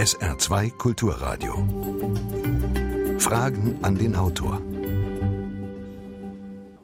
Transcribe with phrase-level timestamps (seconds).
[0.00, 1.52] SR2 Kulturradio.
[3.18, 4.62] Fragen an den Autor.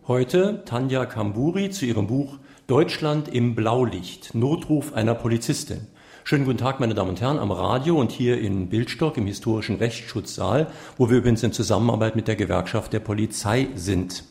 [0.07, 4.35] Heute Tanja Kamburi zu ihrem Buch Deutschland im Blaulicht.
[4.35, 5.87] Notruf einer Polizistin.
[6.25, 9.77] Schönen guten Tag, meine Damen und Herren, am Radio und hier in Bildstock im historischen
[9.77, 14.25] Rechtsschutzsaal, wo wir übrigens in Zusammenarbeit mit der Gewerkschaft der Polizei sind.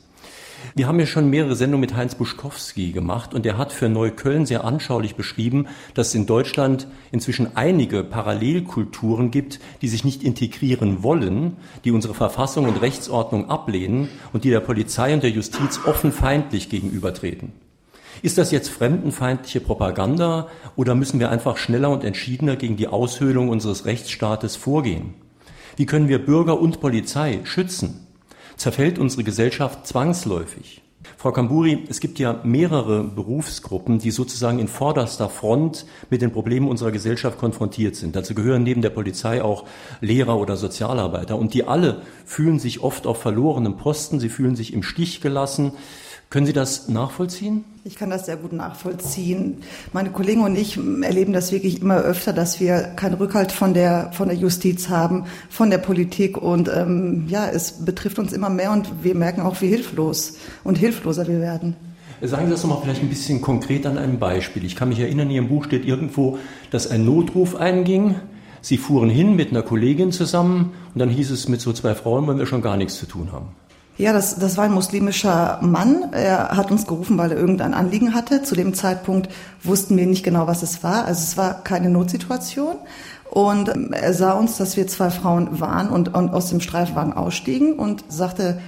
[0.75, 4.45] Wir haben ja schon mehrere Sendungen mit Heinz Buschkowski gemacht und er hat für Neukölln
[4.45, 11.03] sehr anschaulich beschrieben, dass es in Deutschland inzwischen einige Parallelkulturen gibt, die sich nicht integrieren
[11.03, 16.11] wollen, die unsere Verfassung und Rechtsordnung ablehnen und die der Polizei und der Justiz offen
[16.11, 17.53] feindlich gegenübertreten.
[18.21, 23.49] Ist das jetzt fremdenfeindliche Propaganda oder müssen wir einfach schneller und entschiedener gegen die Aushöhlung
[23.49, 25.13] unseres Rechtsstaates vorgehen?
[25.75, 28.04] Wie können wir Bürger und Polizei schützen?
[28.57, 30.81] Zerfällt unsere Gesellschaft zwangsläufig.
[31.17, 36.67] Frau Kamburi, es gibt ja mehrere Berufsgruppen, die sozusagen in vorderster Front mit den Problemen
[36.67, 38.15] unserer Gesellschaft konfrontiert sind.
[38.15, 39.65] Dazu gehören neben der Polizei auch
[40.01, 41.37] Lehrer oder Sozialarbeiter.
[41.37, 45.73] Und die alle fühlen sich oft auf verlorenem Posten, sie fühlen sich im Stich gelassen,
[46.29, 47.63] können Sie das nachvollziehen?
[47.83, 49.57] Ich kann das sehr gut nachvollziehen.
[49.93, 54.11] Meine Kollegen und ich erleben das wirklich immer öfter, dass wir keinen Rückhalt von der,
[54.11, 56.37] von der Justiz haben, von der Politik.
[56.37, 60.77] Und ähm, ja, es betrifft uns immer mehr und wir merken auch, wie hilflos und
[60.77, 61.75] hilfloser wir werden.
[62.21, 64.65] Sagen Sie das nochmal vielleicht ein bisschen konkret an einem Beispiel.
[64.65, 66.39] Ich kann mich erinnern, in Ihrem Buch steht irgendwo,
[66.71, 68.15] dass ein Notruf einging.
[68.61, 72.25] Sie fuhren hin mit einer Kollegin zusammen und dann hieß es, mit so zwei Frauen
[72.25, 73.49] wollen wir schon gar nichts zu tun haben.
[73.97, 76.11] Ja, das, das war ein muslimischer Mann.
[76.11, 78.43] Er hat uns gerufen, weil er irgendein Anliegen hatte.
[78.43, 79.29] Zu dem Zeitpunkt
[79.63, 81.05] wussten wir nicht genau, was es war.
[81.05, 82.75] Also es war keine Notsituation.
[83.31, 87.79] Und er sah uns, dass wir zwei Frauen waren und, und aus dem Streifwagen ausstiegen
[87.79, 88.59] und sagte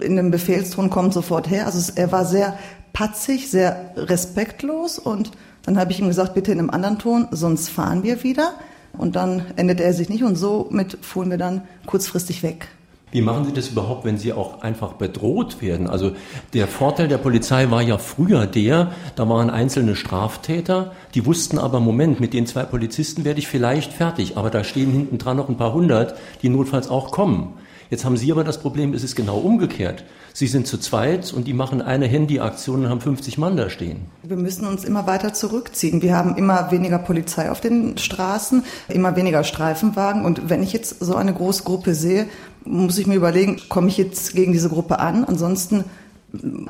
[0.00, 1.64] in dem Befehlston, kommt sofort her.
[1.64, 2.58] Also er war sehr
[2.92, 4.98] patzig, sehr respektlos.
[4.98, 5.30] Und
[5.62, 8.52] dann habe ich ihm gesagt, bitte in einem anderen Ton, sonst fahren wir wieder.
[8.92, 12.68] Und dann endete er sich nicht und somit fuhren wir dann kurzfristig weg.
[13.14, 15.86] Wie machen Sie das überhaupt, wenn Sie auch einfach bedroht werden?
[15.86, 16.16] Also
[16.52, 21.78] der Vorteil der Polizei war ja früher der, da waren einzelne Straftäter, die wussten aber,
[21.78, 25.48] Moment, mit den zwei Polizisten werde ich vielleicht fertig, aber da stehen hinten dran noch
[25.48, 27.54] ein paar hundert, die notfalls auch kommen.
[27.88, 30.02] Jetzt haben Sie aber das Problem, es ist genau umgekehrt.
[30.32, 34.06] Sie sind zu zweit und die machen eine Handyaktion und haben 50 Mann da stehen.
[34.24, 36.02] Wir müssen uns immer weiter zurückziehen.
[36.02, 40.24] Wir haben immer weniger Polizei auf den Straßen, immer weniger Streifenwagen.
[40.24, 42.26] Und wenn ich jetzt so eine große Gruppe sehe,
[42.64, 45.24] muss ich mir überlegen, komme ich jetzt gegen diese Gruppe an?
[45.24, 45.84] Ansonsten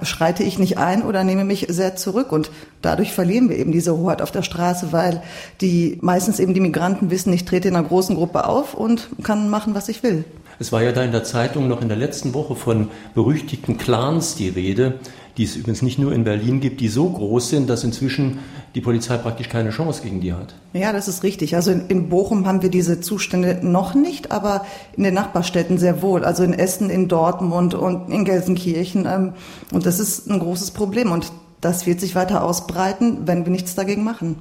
[0.03, 2.33] schreite ich nicht ein oder nehme mich sehr zurück.
[2.33, 2.51] Und
[2.83, 5.23] dadurch verlieren wir eben diese Hoheit auf der Straße, weil
[5.61, 9.49] die meistens eben die Migranten wissen, ich trete in einer großen Gruppe auf und kann
[9.49, 10.25] machen, was ich will.
[10.59, 14.37] Es war ja da in der Zeitung noch in der letzten Woche von berüchtigten Clans
[14.37, 15.01] die Rede,
[15.37, 18.39] die es übrigens nicht nur in Berlin gibt, die so groß sind, dass inzwischen
[18.75, 20.55] die Polizei praktisch keine Chance gegen die hat.
[20.73, 21.57] Ja, das ist richtig.
[21.57, 24.65] Also in, in, Bochum haben wir diese Zustände noch nicht, aber
[24.97, 26.25] in den Nachbarstädten sehr wohl.
[26.25, 29.07] Also in Essen, in Dortmund und in Gelsenkirchen.
[29.07, 29.33] Ähm,
[29.73, 31.11] und das ist ein großes Problem.
[31.11, 34.37] Und das wird sich weiter ausbreiten, wenn wir nichts dagegen machen.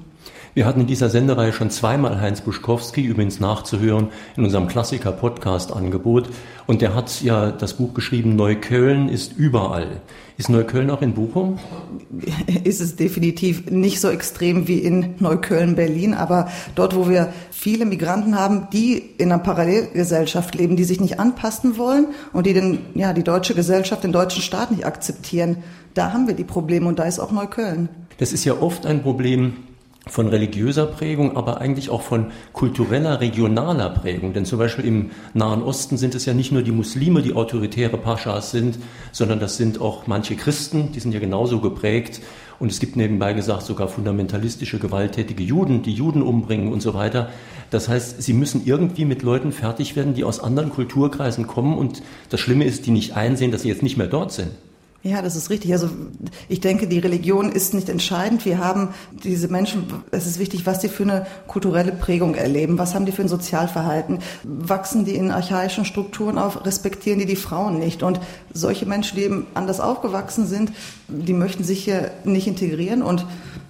[0.55, 6.29] Wir hatten in dieser Sendereihe schon zweimal Heinz Buschkowski, übrigens nachzuhören, in unserem Klassiker-Podcast-Angebot.
[6.67, 10.01] Und der hat ja das Buch geschrieben, Neukölln ist überall.
[10.37, 11.57] Ist Neukölln auch in Bochum?
[12.63, 17.85] Ist es definitiv nicht so extrem wie in Neukölln, Berlin, aber dort, wo wir viele
[17.85, 22.77] Migranten haben, die in einer Parallelgesellschaft leben, die sich nicht anpassen wollen und die den,
[22.93, 25.57] ja, die deutsche Gesellschaft, den deutschen Staat nicht akzeptieren,
[25.95, 27.89] da haben wir die Probleme und da ist auch Neukölln.
[28.19, 29.53] Das ist ja oft ein Problem,
[30.07, 34.33] von religiöser Prägung, aber eigentlich auch von kultureller, regionaler Prägung.
[34.33, 37.97] Denn zum Beispiel im Nahen Osten sind es ja nicht nur die Muslime, die autoritäre
[37.97, 38.79] Paschas sind,
[39.13, 42.21] sondern das sind auch manche Christen, die sind ja genauso geprägt.
[42.59, 47.29] Und es gibt nebenbei gesagt sogar fundamentalistische, gewalttätige Juden, die Juden umbringen und so weiter.
[47.71, 51.77] Das heißt, sie müssen irgendwie mit Leuten fertig werden, die aus anderen Kulturkreisen kommen.
[51.77, 54.51] Und das Schlimme ist, die nicht einsehen, dass sie jetzt nicht mehr dort sind.
[55.05, 55.73] Ja, das ist richtig.
[55.73, 55.89] Also
[56.47, 58.45] ich denke, die Religion ist nicht entscheidend.
[58.45, 62.77] Wir haben diese Menschen, es ist wichtig, was sie für eine kulturelle Prägung erleben.
[62.77, 64.19] Was haben die für ein Sozialverhalten?
[64.43, 66.65] Wachsen die in archaischen Strukturen auf?
[66.65, 68.01] Respektieren die die Frauen nicht?
[68.01, 68.21] Und
[68.53, 70.71] solche Menschen, die eben anders aufgewachsen sind,
[71.09, 73.01] die möchten sich hier nicht integrieren.
[73.01, 73.25] Und,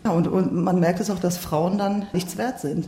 [0.05, 2.87] ja, und, und man merkt es auch, dass Frauen dann nichts wert sind.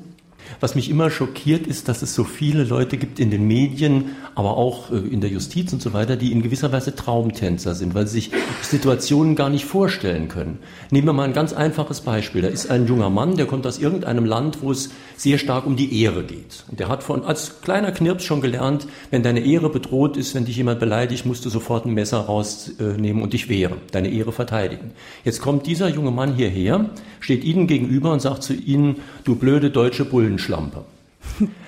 [0.59, 4.57] Was mich immer schockiert ist, dass es so viele Leute gibt in den Medien, aber
[4.57, 8.07] auch äh, in der Justiz und so weiter, die in gewisser Weise Traumtänzer sind, weil
[8.07, 8.31] sie sich
[8.61, 10.59] Situationen gar nicht vorstellen können.
[10.91, 12.41] Nehmen wir mal ein ganz einfaches Beispiel.
[12.41, 15.75] Da ist ein junger Mann, der kommt aus irgendeinem Land, wo es sehr stark um
[15.75, 16.63] die Ehre geht.
[16.69, 20.45] Und der hat von, als kleiner Knirps schon gelernt, wenn deine Ehre bedroht ist, wenn
[20.45, 24.91] dich jemand beleidigt, musst du sofort ein Messer rausnehmen und dich wehren, deine Ehre verteidigen.
[25.23, 26.89] Jetzt kommt dieser junge Mann hierher,
[27.19, 30.83] steht Ihnen gegenüber und sagt zu Ihnen, du blöde deutsche Bullenschlampe.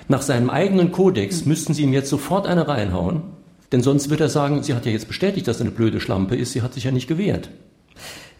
[0.08, 3.22] Nach seinem eigenen Kodex müssten Sie ihm jetzt sofort eine reinhauen,
[3.72, 6.36] denn sonst wird er sagen, sie hat ja jetzt bestätigt, dass er eine blöde Schlampe
[6.36, 7.50] ist, sie hat sich ja nicht gewehrt.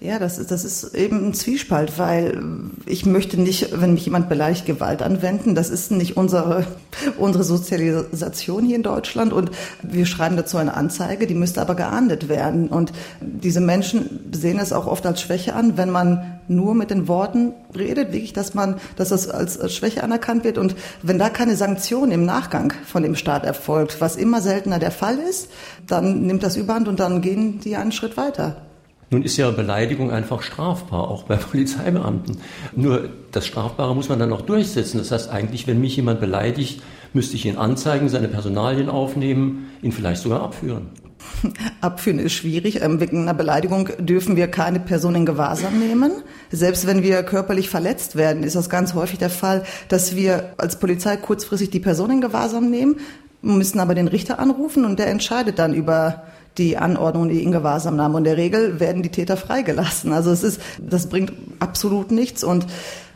[0.01, 2.41] Ja, das ist, das ist eben ein Zwiespalt, weil
[2.87, 5.57] ich möchte nicht, wenn mich jemand beleidigt, Gewalt anwenden.
[5.57, 6.65] Das ist nicht unsere,
[7.19, 9.51] unsere Sozialisation hier in Deutschland und
[9.83, 12.69] wir schreiben dazu eine Anzeige, die müsste aber geahndet werden.
[12.69, 17.09] Und diese Menschen sehen es auch oft als Schwäche an, wenn man nur mit den
[17.09, 20.59] Worten redet, wirklich, dass man, dass das als Schwäche anerkannt wird.
[20.59, 24.91] Und wenn da keine Sanktion im Nachgang von dem Staat erfolgt, was immer seltener der
[24.91, 25.51] Fall ist,
[25.87, 28.63] dann nimmt das überhand und dann gehen die einen Schritt weiter.
[29.11, 32.39] Nun ist ja Beleidigung einfach strafbar, auch bei Polizeibeamten.
[32.77, 34.99] Nur das Strafbare muss man dann auch durchsetzen.
[34.99, 36.83] Das heißt eigentlich, wenn mich jemand beleidigt,
[37.15, 40.89] müsste ich ihn anzeigen, seine Personalien aufnehmen, ihn vielleicht sogar abführen.
[41.81, 42.83] Abführen ist schwierig.
[42.83, 46.13] Ähm, wegen einer Beleidigung dürfen wir keine Person in Gewahrsam nehmen.
[46.51, 50.79] Selbst wenn wir körperlich verletzt werden, ist das ganz häufig der Fall, dass wir als
[50.79, 52.97] Polizei kurzfristig die Person in Gewahrsam nehmen,
[53.43, 56.25] müssen aber den Richter anrufen und der entscheidet dann über
[56.59, 58.17] die Anordnung, die in Gewahrsam nahmen.
[58.17, 60.13] Und in der Regel werden die Täter freigelassen.
[60.13, 62.43] Also es ist, das bringt absolut nichts.
[62.43, 62.67] Und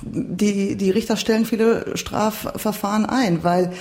[0.03, 3.73] die, die Richter stellen viele Strafverfahren ein, weil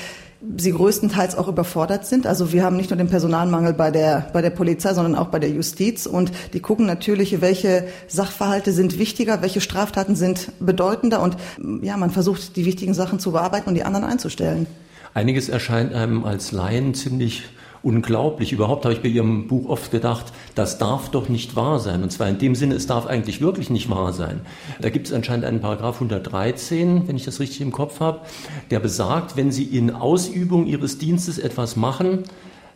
[0.57, 2.25] sie größtenteils auch überfordert sind.
[2.25, 5.39] Also wir haben nicht nur den Personalmangel bei der, bei der Polizei, sondern auch bei
[5.39, 6.07] der Justiz.
[6.07, 11.21] Und die gucken natürlich, welche Sachverhalte sind wichtiger, welche Straftaten sind bedeutender.
[11.21, 11.37] Und
[11.81, 14.65] ja, man versucht, die wichtigen Sachen zu bearbeiten und die anderen einzustellen.
[15.13, 17.43] Einiges erscheint einem als Laien ziemlich
[17.83, 18.51] unglaublich.
[18.51, 22.03] Überhaupt habe ich bei Ihrem Buch oft gedacht, das darf doch nicht wahr sein.
[22.03, 24.41] Und zwar in dem Sinne, es darf eigentlich wirklich nicht wahr sein.
[24.79, 28.21] Da gibt es anscheinend einen Paragraph 113, wenn ich das richtig im Kopf habe,
[28.69, 32.23] der besagt, wenn Sie in Ausübung Ihres Dienstes etwas machen,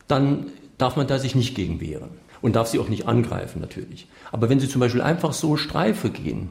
[0.07, 0.47] dann
[0.77, 2.09] darf man da sich nicht gegen wehren
[2.41, 4.07] und darf Sie auch nicht angreifen natürlich.
[4.31, 6.49] Aber wenn Sie zum Beispiel einfach so Streife gehen,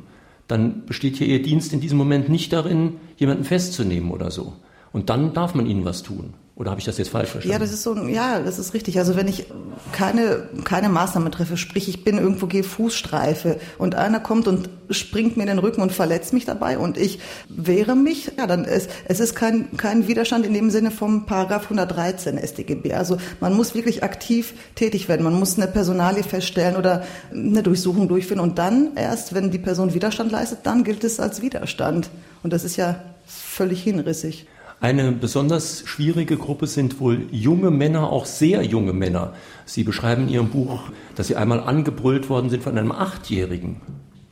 [0.48, 4.54] dann besteht hier Ihr Dienst in diesem Moment nicht darin, jemanden festzunehmen oder so.
[4.92, 6.34] Und dann darf man ihnen was tun.
[6.56, 7.52] Oder habe ich das jetzt falsch verstanden?
[7.52, 8.98] Ja, das ist so, ja, das ist richtig.
[9.00, 9.46] Also wenn ich
[9.90, 15.36] keine, keine Maßnahme treffe, sprich ich bin irgendwo gehe Fußstreife und einer kommt und springt
[15.36, 17.18] mir in den Rücken und verletzt mich dabei und ich
[17.48, 21.64] wehre mich, ja, dann ist, es ist kein, kein Widerstand in dem Sinne vom Paragraph
[21.64, 22.94] 113 StGB.
[22.94, 25.24] Also man muss wirklich aktiv tätig werden.
[25.24, 29.92] Man muss eine Personalie feststellen oder eine Durchsuchung durchführen und dann erst, wenn die Person
[29.92, 32.10] Widerstand leistet, dann gilt es als Widerstand.
[32.44, 32.94] Und das ist ja
[33.26, 34.46] völlig hinrissig.
[34.84, 39.32] Eine besonders schwierige Gruppe sind wohl junge Männer, auch sehr junge Männer.
[39.64, 43.80] Sie beschreiben in Ihrem Buch, dass Sie einmal angebrüllt worden sind von einem Achtjährigen.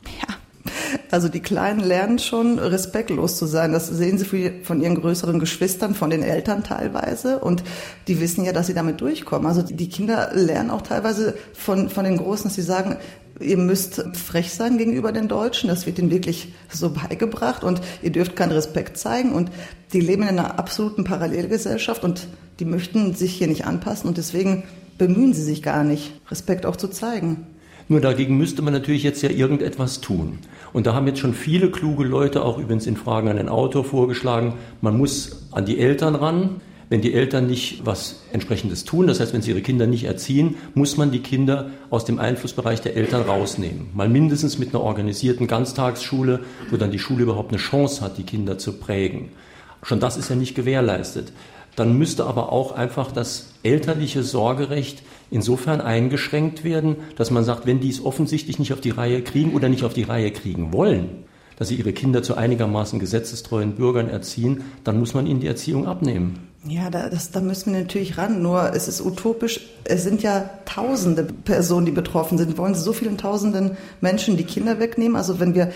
[0.05, 0.35] Ja,
[1.09, 3.71] also die Kleinen lernen schon respektlos zu sein.
[3.71, 7.39] Das sehen sie von ihren größeren Geschwistern, von den Eltern teilweise.
[7.39, 7.63] Und
[8.07, 9.47] die wissen ja, dass sie damit durchkommen.
[9.47, 12.97] Also die Kinder lernen auch teilweise von, von den Großen, dass sie sagen,
[13.43, 15.67] ihr müsst frech sein gegenüber den Deutschen.
[15.67, 19.33] Das wird ihnen wirklich so beigebracht und ihr dürft keinen Respekt zeigen.
[19.33, 19.51] Und
[19.93, 22.27] die leben in einer absoluten Parallelgesellschaft und
[22.59, 24.63] die möchten sich hier nicht anpassen und deswegen
[24.97, 27.47] bemühen sie sich gar nicht, Respekt auch zu zeigen.
[27.89, 30.39] Nur dagegen müsste man natürlich jetzt ja irgendetwas tun.
[30.71, 33.83] Und da haben jetzt schon viele kluge Leute auch übrigens in Fragen an den Autor
[33.83, 39.19] vorgeschlagen, man muss an die Eltern ran, wenn die Eltern nicht was entsprechendes tun, das
[39.19, 42.95] heißt, wenn sie ihre Kinder nicht erziehen, muss man die Kinder aus dem Einflussbereich der
[42.95, 43.87] Eltern rausnehmen.
[43.93, 48.23] Mal mindestens mit einer organisierten Ganztagsschule, wo dann die Schule überhaupt eine Chance hat, die
[48.23, 49.29] Kinder zu prägen.
[49.81, 51.31] Schon das ist ja nicht gewährleistet.
[51.75, 57.79] Dann müsste aber auch einfach das elterliche Sorgerecht insofern eingeschränkt werden, dass man sagt, wenn
[57.79, 61.23] die es offensichtlich nicht auf die Reihe kriegen oder nicht auf die Reihe kriegen wollen,
[61.57, 65.87] dass sie ihre Kinder zu einigermaßen gesetzestreuen Bürgern erziehen, dann muss man ihnen die Erziehung
[65.87, 66.52] abnehmen.
[66.65, 68.41] Ja, da, das, da müssen wir natürlich ran.
[68.41, 69.59] Nur es ist utopisch.
[69.83, 72.57] Es sind ja tausende Personen, die betroffen sind.
[72.57, 75.17] Wollen so vielen tausenden Menschen die Kinder wegnehmen.
[75.17, 75.73] Also wenn wir,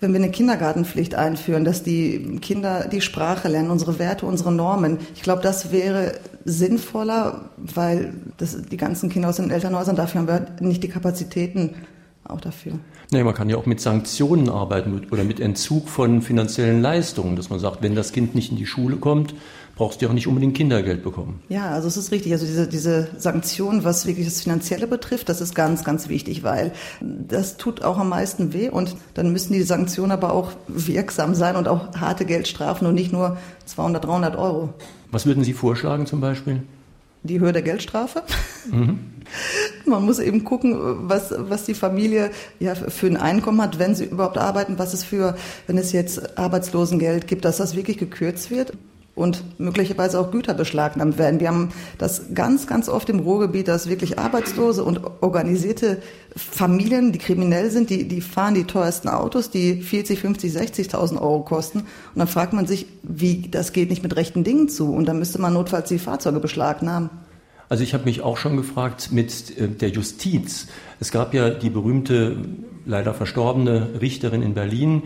[0.00, 4.98] wenn wir eine Kindergartenpflicht einführen, dass die Kinder die Sprache lernen, unsere Werte, unsere Normen.
[5.16, 6.12] Ich glaube, das wäre
[6.44, 11.74] sinnvoller, weil das, die ganzen Kinder aus den Elternhäusern, dafür haben wir nicht die Kapazitäten
[12.24, 12.74] auch dafür.
[13.10, 17.48] Nee, man kann ja auch mit Sanktionen arbeiten oder mit Entzug von finanziellen Leistungen, dass
[17.48, 19.34] man sagt, wenn das Kind nicht in die Schule kommt,
[19.78, 21.40] brauchst du ja auch nicht unbedingt Kindergeld bekommen.
[21.48, 22.32] Ja, also es ist richtig.
[22.32, 26.72] Also diese, diese Sanktion, was wirklich das Finanzielle betrifft, das ist ganz, ganz wichtig, weil
[27.00, 31.54] das tut auch am meisten weh und dann müssen die Sanktionen aber auch wirksam sein
[31.54, 34.74] und auch harte Geldstrafen und nicht nur 200, 300 Euro.
[35.12, 36.64] Was würden Sie vorschlagen zum Beispiel?
[37.22, 38.24] Die Höhe der Geldstrafe.
[38.70, 38.98] Mhm.
[39.86, 40.76] Man muss eben gucken,
[41.08, 45.04] was, was die Familie ja für ein Einkommen hat, wenn sie überhaupt arbeiten, was es
[45.04, 45.36] für,
[45.68, 48.72] wenn es jetzt Arbeitslosengeld gibt, dass das wirklich gekürzt wird
[49.18, 51.40] und möglicherweise auch Güter beschlagnahmt werden.
[51.40, 56.00] Wir haben das ganz, ganz oft im Ruhrgebiet, dass wirklich Arbeitslose und organisierte
[56.36, 61.40] Familien, die kriminell sind, die, die fahren die teuersten Autos, die 40, 50, 60.000 Euro
[61.40, 61.80] kosten.
[61.80, 64.92] Und dann fragt man sich, wie das geht nicht mit rechten Dingen zu.
[64.94, 67.10] Und dann müsste man notfalls die Fahrzeuge beschlagnahmen.
[67.68, 70.68] Also ich habe mich auch schon gefragt mit äh, der Justiz.
[71.00, 72.36] Es gab ja die berühmte,
[72.86, 75.02] leider verstorbene Richterin in Berlin,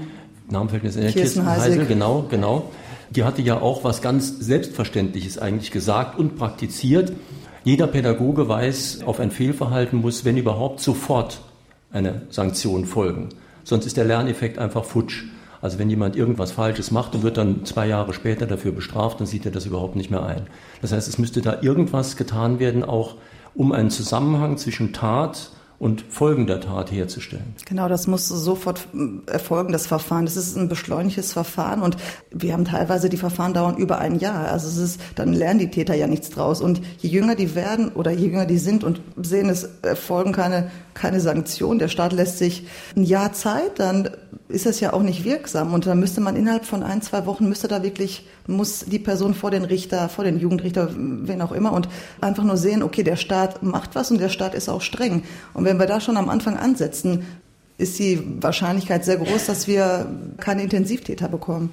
[0.53, 2.71] Namen fällt mir jetzt in der Kirsten Heisel, genau, genau.
[3.15, 7.13] Die hatte ja auch was ganz Selbstverständliches eigentlich gesagt und praktiziert.
[7.63, 11.43] Jeder Pädagoge weiß, auf ein Fehlverhalten muss, wenn überhaupt, sofort
[11.93, 13.29] eine Sanktion folgen.
[13.65, 15.25] Sonst ist der Lerneffekt einfach futsch.
[15.61, 19.27] Also wenn jemand irgendwas Falsches macht und wird dann zwei Jahre später dafür bestraft, dann
[19.27, 20.47] sieht er das überhaupt nicht mehr ein.
[20.81, 23.17] Das heißt, es müsste da irgendwas getan werden, auch
[23.55, 25.51] um einen Zusammenhang zwischen Tat
[25.83, 27.57] und Folgen der Tat herzustellen.
[27.67, 30.27] Genau, das muss sofort äh, erfolgen, das Verfahren.
[30.27, 31.97] Das ist ein beschleunigtes Verfahren und
[32.31, 34.47] wir haben teilweise die Verfahren dauern über ein Jahr.
[34.47, 36.61] Also es ist, dann lernen die Täter ja nichts draus.
[36.61, 40.71] Und je jünger die werden oder je jünger die sind und sehen, es erfolgen keine,
[40.95, 44.11] keine Sanktionen, der Staat lässt sich ein Jahr Zeit, dann
[44.49, 45.73] ist das ja auch nicht wirksam.
[45.73, 49.35] Und dann müsste man innerhalb von ein, zwei Wochen müsste da wirklich, muss die Person
[49.35, 51.89] vor den Richter, vor den Jugendrichter, wen auch immer und
[52.21, 55.23] einfach nur sehen, okay, der Staat macht was und der Staat ist auch streng.
[55.55, 57.25] Und wenn wir da schon am Anfang ansetzen,
[57.79, 60.07] ist die Wahrscheinlichkeit sehr groß, dass wir
[60.39, 61.71] keine Intensivtäter bekommen.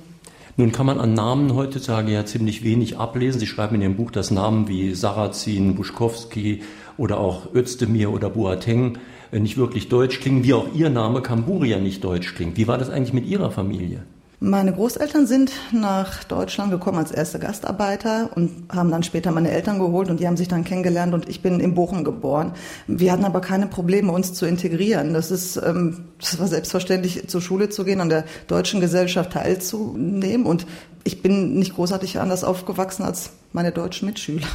[0.60, 3.40] Nun kann man an Namen heutzutage ja ziemlich wenig ablesen.
[3.40, 6.64] Sie schreiben in Ihrem Buch, dass Namen wie Sarrazin, Buschkowski
[7.00, 8.98] oder auch Özdemir oder Boateng
[9.32, 12.58] nicht wirklich deutsch klingen, wie auch Ihr Name Kamburia nicht deutsch klingt.
[12.58, 14.04] Wie war das eigentlich mit Ihrer Familie?
[14.42, 19.80] Meine Großeltern sind nach Deutschland gekommen als erste Gastarbeiter und haben dann später meine Eltern
[19.80, 22.54] geholt und die haben sich dann kennengelernt und ich bin in Bochum geboren.
[22.88, 25.14] Wir hatten aber keine Probleme, uns zu integrieren.
[25.14, 30.46] Das ist, ähm, das war selbstverständlich, zur Schule zu gehen, an der deutschen Gesellschaft teilzunehmen
[30.46, 30.66] und
[31.04, 34.48] ich bin nicht großartig anders aufgewachsen als meine deutschen Mitschüler.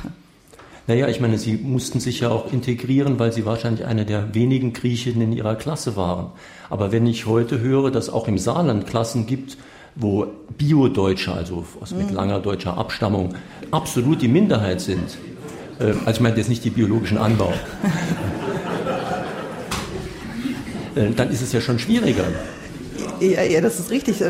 [0.87, 4.75] Naja, ich meine, Sie mussten sich ja auch integrieren, weil Sie wahrscheinlich eine der wenigen
[4.75, 6.33] Griechen in Ihrer Klasse waren.
[6.69, 9.57] Aber wenn ich heute höre, dass auch im Saarland Klassen gibt,
[9.97, 10.26] wo
[10.59, 11.64] Bio-Deutsche, also
[11.97, 12.17] mit mhm.
[12.17, 13.35] langer deutscher Abstammung,
[13.71, 15.17] absolut die Minderheit sind.
[15.79, 17.53] Äh, also ich meine jetzt nicht die biologischen Anbau.
[20.97, 22.23] Äh, dann ist es ja schon schwieriger.
[23.19, 24.23] Ja, ja, das ist richtig.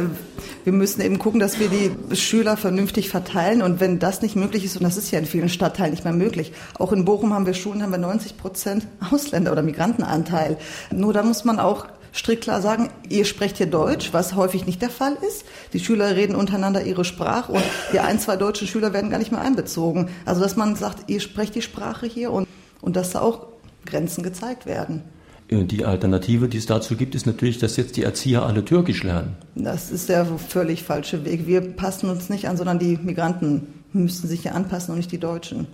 [0.65, 3.61] Wir müssen eben gucken, dass wir die Schüler vernünftig verteilen.
[3.61, 6.13] Und wenn das nicht möglich ist, und das ist ja in vielen Stadtteilen nicht mehr
[6.15, 10.57] möglich, auch in Bochum haben wir Schulen, haben wir 90 Prozent Ausländer- oder Migrantenanteil.
[10.91, 14.81] Nur da muss man auch strikt klar sagen, ihr sprecht hier Deutsch, was häufig nicht
[14.81, 15.45] der Fall ist.
[15.73, 19.33] Die Schüler reden untereinander ihre Sprache und die ein, zwei deutschen Schüler werden gar nicht
[19.33, 20.09] mehr einbezogen.
[20.25, 22.49] Also dass man sagt, ihr sprecht die Sprache hier und,
[22.81, 23.49] und dass da auch
[23.85, 25.03] Grenzen gezeigt werden.
[25.51, 29.37] Die Alternative, die es dazu gibt, ist natürlich, dass jetzt die Erzieher alle Türkisch lernen.
[29.55, 31.47] Das ist der völlig falsche Weg.
[31.47, 35.19] Wir passen uns nicht an, sondern die Migranten müssten sich ja anpassen und nicht die
[35.19, 35.67] Deutschen.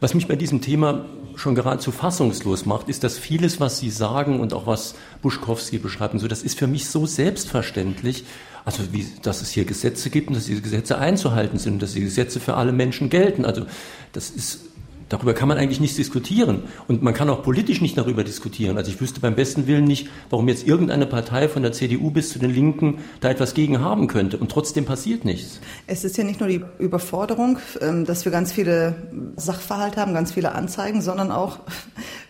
[0.00, 4.38] Was mich bei diesem Thema schon geradezu fassungslos macht, ist, dass vieles, was Sie sagen
[4.38, 8.24] und auch was Buschkowski beschreibt, und so, das ist für mich so selbstverständlich.
[8.64, 11.94] Also, wie, dass es hier Gesetze gibt und dass diese Gesetze einzuhalten sind und dass
[11.94, 13.44] die Gesetze für alle Menschen gelten.
[13.44, 13.66] Also,
[14.12, 14.67] das ist
[15.08, 16.64] Darüber kann man eigentlich nicht diskutieren.
[16.86, 18.76] Und man kann auch politisch nicht darüber diskutieren.
[18.76, 22.30] Also ich wüsste beim besten Willen nicht, warum jetzt irgendeine Partei von der CDU bis
[22.30, 24.38] zu den Linken da etwas gegen haben könnte.
[24.38, 25.60] Und trotzdem passiert nichts.
[25.86, 28.94] Es ist ja nicht nur die Überforderung, ähm, dass wir ganz viele
[29.36, 31.58] Sachverhalte haben, ganz viele Anzeigen, sondern auch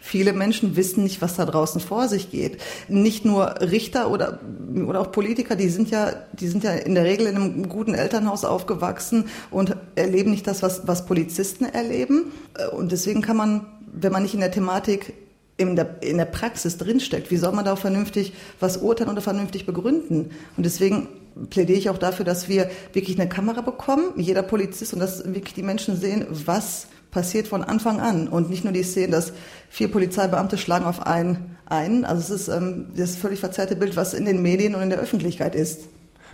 [0.09, 2.59] viele Menschen wissen nicht, was da draußen vor sich geht.
[2.89, 4.41] Nicht nur Richter oder,
[4.87, 7.95] oder auch Politiker, die sind ja, die sind ja in der Regel in einem guten
[7.95, 12.33] Elternhaus aufgewachsen und erleben nicht das, was, was Polizisten erleben.
[12.73, 15.13] Und deswegen kann man, wenn man nicht in der Thematik
[15.59, 19.21] in der, in der Praxis drinsteckt, wie soll man da auch vernünftig was urteilen oder
[19.21, 20.31] vernünftig begründen?
[20.57, 21.09] Und deswegen
[21.51, 25.55] plädiere ich auch dafür, dass wir wirklich eine Kamera bekommen, jeder Polizist, und dass wirklich
[25.55, 29.33] die Menschen sehen, was passiert von Anfang an und nicht nur die Szene, dass
[29.69, 32.05] vier Polizeibeamte schlagen auf einen ein.
[32.05, 34.99] Also es ist ähm, das völlig verzerrte Bild, was in den Medien und in der
[34.99, 35.89] Öffentlichkeit ist.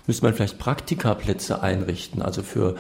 [0.07, 2.77] Müsste man vielleicht Praktikaplätze einrichten, also für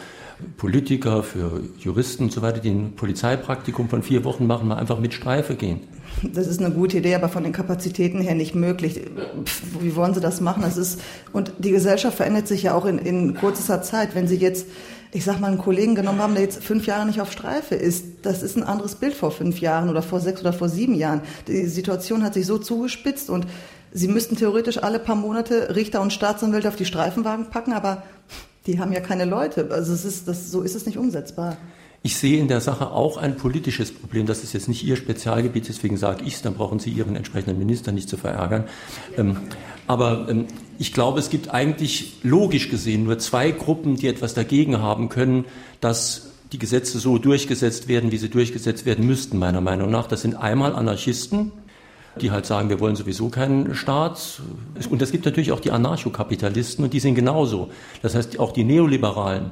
[0.59, 4.99] Politiker, für Juristen und so weiter, die ein Polizeipraktikum von vier Wochen machen, mal einfach
[4.99, 5.81] mit Streife gehen.
[6.23, 9.01] Das ist eine gute Idee, aber von den Kapazitäten her nicht möglich.
[9.81, 10.63] Wie wollen Sie das machen?
[10.63, 11.01] Das ist,
[11.33, 14.15] und die Gesellschaft verändert sich ja auch in, in kurzer Zeit.
[14.15, 14.67] Wenn Sie jetzt,
[15.15, 18.05] ich sag mal, einen Kollegen genommen haben, der jetzt fünf Jahre nicht auf Streife ist,
[18.23, 21.21] das ist ein anderes Bild vor fünf Jahren oder vor sechs oder vor sieben Jahren.
[21.47, 23.47] Die Situation hat sich so zugespitzt und
[23.97, 28.03] Sie müssten theoretisch alle paar Monate Richter und Staatsanwälte auf die Streifenwagen packen, aber
[28.67, 29.69] die haben ja keine Leute.
[29.71, 31.57] Also es ist, das, so ist es nicht umsetzbar.
[32.03, 34.27] Ich sehe in der Sache auch ein politisches Problem.
[34.27, 37.57] Das ist jetzt nicht Ihr Spezialgebiet, deswegen sage ich es, dann brauchen Sie Ihren entsprechenden
[37.57, 38.65] Minister nicht zu verärgern.
[39.17, 39.37] Ähm,
[39.87, 40.47] aber ähm,
[40.79, 45.45] ich glaube, es gibt eigentlich logisch gesehen nur zwei Gruppen, die etwas dagegen haben können,
[45.81, 50.07] dass die Gesetze so durchgesetzt werden, wie sie durchgesetzt werden müssten, meiner Meinung nach.
[50.07, 51.53] Das sind einmal Anarchisten,
[52.21, 54.41] die halt sagen, wir wollen sowieso keinen Staat.
[54.89, 57.71] Und es gibt natürlich auch die Anarchokapitalisten und die sind genauso.
[58.03, 59.51] Das heißt, auch die Neoliberalen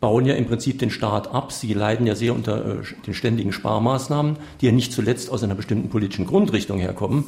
[0.00, 1.52] bauen ja im Prinzip den Staat ab.
[1.52, 5.54] Sie leiden ja sehr unter äh, den ständigen Sparmaßnahmen, die ja nicht zuletzt aus einer
[5.54, 7.24] bestimmten politischen Grundrichtung herkommen.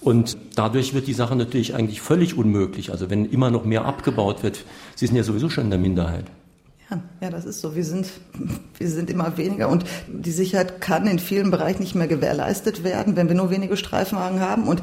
[0.00, 2.90] Und dadurch wird die Sache natürlich eigentlich völlig unmöglich.
[2.90, 4.64] Also wenn immer noch mehr abgebaut wird,
[4.96, 6.24] sie sind ja sowieso schon in der Minderheit.
[7.20, 7.76] Ja, das ist so.
[7.76, 8.08] Wir sind,
[8.78, 13.16] wir sind immer weniger und die Sicherheit kann in vielen Bereichen nicht mehr gewährleistet werden,
[13.16, 14.82] wenn wir nur wenige Streifenwagen haben und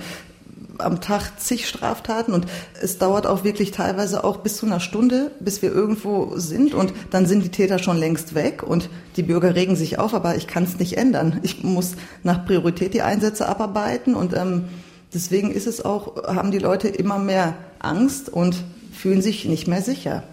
[0.80, 2.46] am Tag zig Straftaten und
[2.82, 6.94] es dauert auch wirklich teilweise auch bis zu einer Stunde, bis wir irgendwo sind und
[7.10, 10.46] dann sind die Täter schon längst weg und die Bürger regen sich auf, aber ich
[10.46, 11.40] kann es nicht ändern.
[11.42, 14.66] Ich muss nach Priorität die Einsätze abarbeiten und ähm,
[15.14, 19.82] deswegen ist es auch, haben die Leute immer mehr Angst und fühlen sich nicht mehr
[19.82, 20.24] sicher.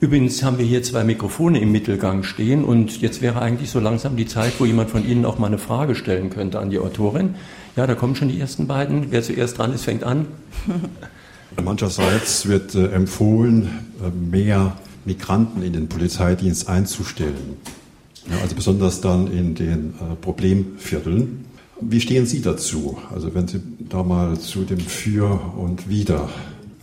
[0.00, 4.16] Übrigens haben wir hier zwei Mikrofone im Mittelgang stehen und jetzt wäre eigentlich so langsam
[4.16, 7.36] die Zeit, wo jemand von Ihnen auch mal eine Frage stellen könnte an die Autorin.
[7.76, 9.10] Ja, da kommen schon die ersten beiden.
[9.10, 10.26] Wer zuerst dran ist, fängt an.
[11.62, 13.68] Mancherseits wird äh, empfohlen,
[14.02, 17.56] äh, mehr Migranten in den Polizeidienst einzustellen.
[18.28, 21.44] Ja, also besonders dann in den äh, Problemvierteln.
[21.80, 22.98] Wie stehen Sie dazu?
[23.12, 26.28] Also wenn Sie da mal zu dem Für und Wider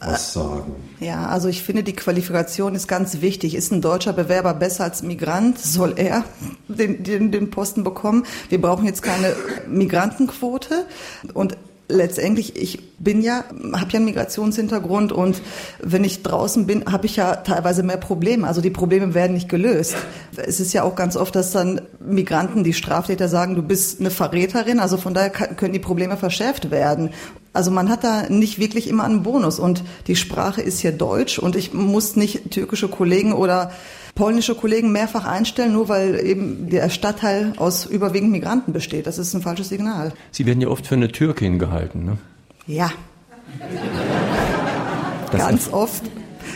[0.03, 0.75] was sagen?
[0.99, 3.53] Ja, also ich finde, die Qualifikation ist ganz wichtig.
[3.55, 5.59] Ist ein deutscher Bewerber besser als Migrant?
[5.59, 6.23] Soll er
[6.67, 8.23] den, den, den Posten bekommen?
[8.49, 9.35] Wir brauchen jetzt keine
[9.67, 10.85] Migrantenquote.
[11.33, 11.55] Und
[11.91, 13.43] letztendlich, ich bin ja,
[13.73, 15.41] habe ja einen Migrationshintergrund und
[15.81, 18.47] wenn ich draußen bin, habe ich ja teilweise mehr Probleme.
[18.47, 19.95] Also die Probleme werden nicht gelöst.
[20.37, 24.11] Es ist ja auch ganz oft, dass dann Migranten, die Straftäter sagen, du bist eine
[24.11, 24.79] Verräterin.
[24.79, 27.11] Also von daher können die Probleme verschärft werden.
[27.53, 31.37] Also man hat da nicht wirklich immer einen Bonus und die Sprache ist hier Deutsch
[31.37, 33.71] und ich muss nicht türkische Kollegen oder
[34.15, 39.07] polnische Kollegen mehrfach einstellen, nur weil eben der Stadtteil aus überwiegend Migranten besteht.
[39.07, 40.13] Das ist ein falsches Signal.
[40.31, 42.17] Sie werden ja oft für eine Türkin gehalten, ne?
[42.67, 42.91] Ja.
[45.31, 46.03] Ganz oft.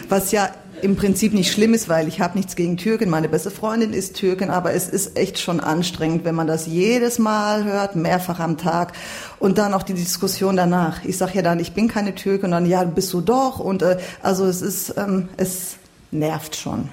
[0.10, 0.50] Was ja
[0.82, 3.10] im Prinzip nicht schlimm ist, weil ich habe nichts gegen Türken.
[3.10, 7.18] Meine beste Freundin ist Türkin, aber es ist echt schon anstrengend, wenn man das jedes
[7.18, 8.94] Mal hört, mehrfach am Tag.
[9.40, 11.04] Und dann auch die Diskussion danach.
[11.06, 13.60] Ich sage ja dann, ich bin keine Türkin, und dann, ja, bist du doch.
[13.60, 15.78] Und äh, also es ist, ähm, es
[16.12, 16.90] nervt schon.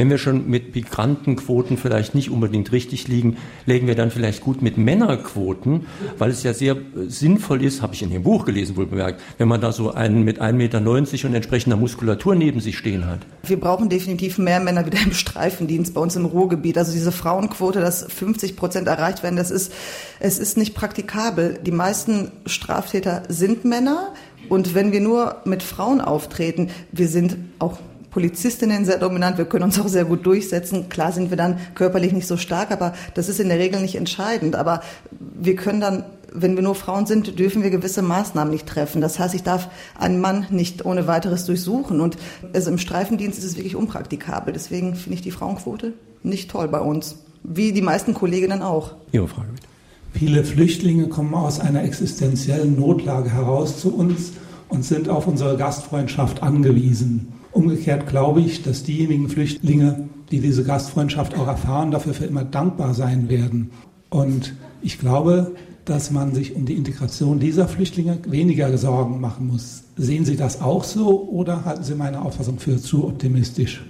[0.00, 3.36] Wenn wir schon mit Migrantenquoten vielleicht nicht unbedingt richtig liegen,
[3.66, 8.02] legen wir dann vielleicht gut mit Männerquoten, weil es ja sehr sinnvoll ist, habe ich
[8.02, 11.34] in dem Buch gelesen, wohl bemerkt, wenn man da so einen mit 1,90 Meter und
[11.34, 13.18] entsprechender Muskulatur neben sich stehen hat.
[13.42, 16.78] Wir brauchen definitiv mehr Männer wieder im Streifendienst bei uns im Ruhrgebiet.
[16.78, 19.70] Also diese Frauenquote, dass 50 Prozent erreicht werden, das ist,
[20.18, 21.58] es ist nicht praktikabel.
[21.62, 24.14] Die meisten Straftäter sind Männer.
[24.48, 27.76] Und wenn wir nur mit Frauen auftreten, wir sind auch
[28.10, 29.38] Polizistinnen sehr dominant.
[29.38, 30.88] Wir können uns auch sehr gut durchsetzen.
[30.88, 33.94] Klar sind wir dann körperlich nicht so stark, aber das ist in der Regel nicht
[33.94, 34.56] entscheidend.
[34.56, 34.80] Aber
[35.18, 39.00] wir können dann wenn wir nur Frauen sind, dürfen wir gewisse Maßnahmen nicht treffen.
[39.00, 39.68] Das heißt, ich darf
[39.98, 42.00] einen Mann nicht ohne weiteres durchsuchen.
[42.00, 42.16] Und
[42.52, 44.52] also im Streifendienst ist es wirklich unpraktikabel.
[44.52, 45.92] Deswegen finde ich die Frauenquote
[46.22, 47.16] nicht toll bei uns.
[47.42, 48.94] Wie die meisten Kolleginnen auch.
[49.12, 49.66] Ihre Frage bitte.
[50.12, 54.32] Viele Flüchtlinge kommen aus einer existenziellen Notlage heraus zu uns
[54.68, 57.32] und sind auf unsere Gastfreundschaft angewiesen.
[57.52, 62.94] Umgekehrt glaube ich, dass diejenigen Flüchtlinge, die diese Gastfreundschaft auch erfahren, dafür für immer dankbar
[62.94, 63.70] sein werden.
[64.08, 69.84] Und ich glaube, dass man sich um die Integration dieser Flüchtlinge weniger Sorgen machen muss.
[69.96, 73.82] Sehen Sie das auch so oder halten Sie meine Auffassung für zu optimistisch?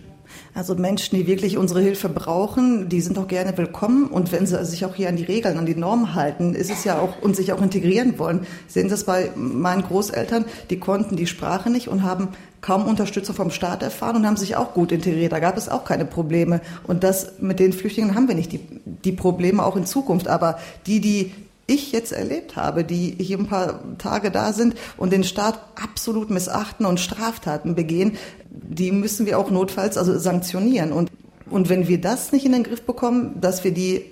[0.53, 4.07] Also Menschen, die wirklich unsere Hilfe brauchen, die sind auch gerne willkommen.
[4.07, 6.83] Und wenn sie sich auch hier an die Regeln, an die Normen halten, ist es
[6.85, 8.47] ja auch, und sich auch integrieren wollen.
[8.67, 12.29] Sehen Sie das bei meinen Großeltern, die konnten die Sprache nicht und haben
[12.61, 15.33] kaum Unterstützung vom Staat erfahren und haben sich auch gut integriert.
[15.33, 16.61] Da gab es auch keine Probleme.
[16.87, 20.27] Und das mit den Flüchtlingen haben wir nicht die, die Probleme auch in Zukunft.
[20.27, 21.33] Aber die, die
[21.71, 26.29] ich jetzt erlebt habe, die hier ein paar Tage da sind und den Staat absolut
[26.29, 28.19] missachten und Straftaten begehen,
[28.51, 30.93] die müssen wir auch notfalls also sanktionieren.
[30.93, 31.11] Und,
[31.51, 34.05] und wenn wir das nicht in den Griff bekommen, dass wir die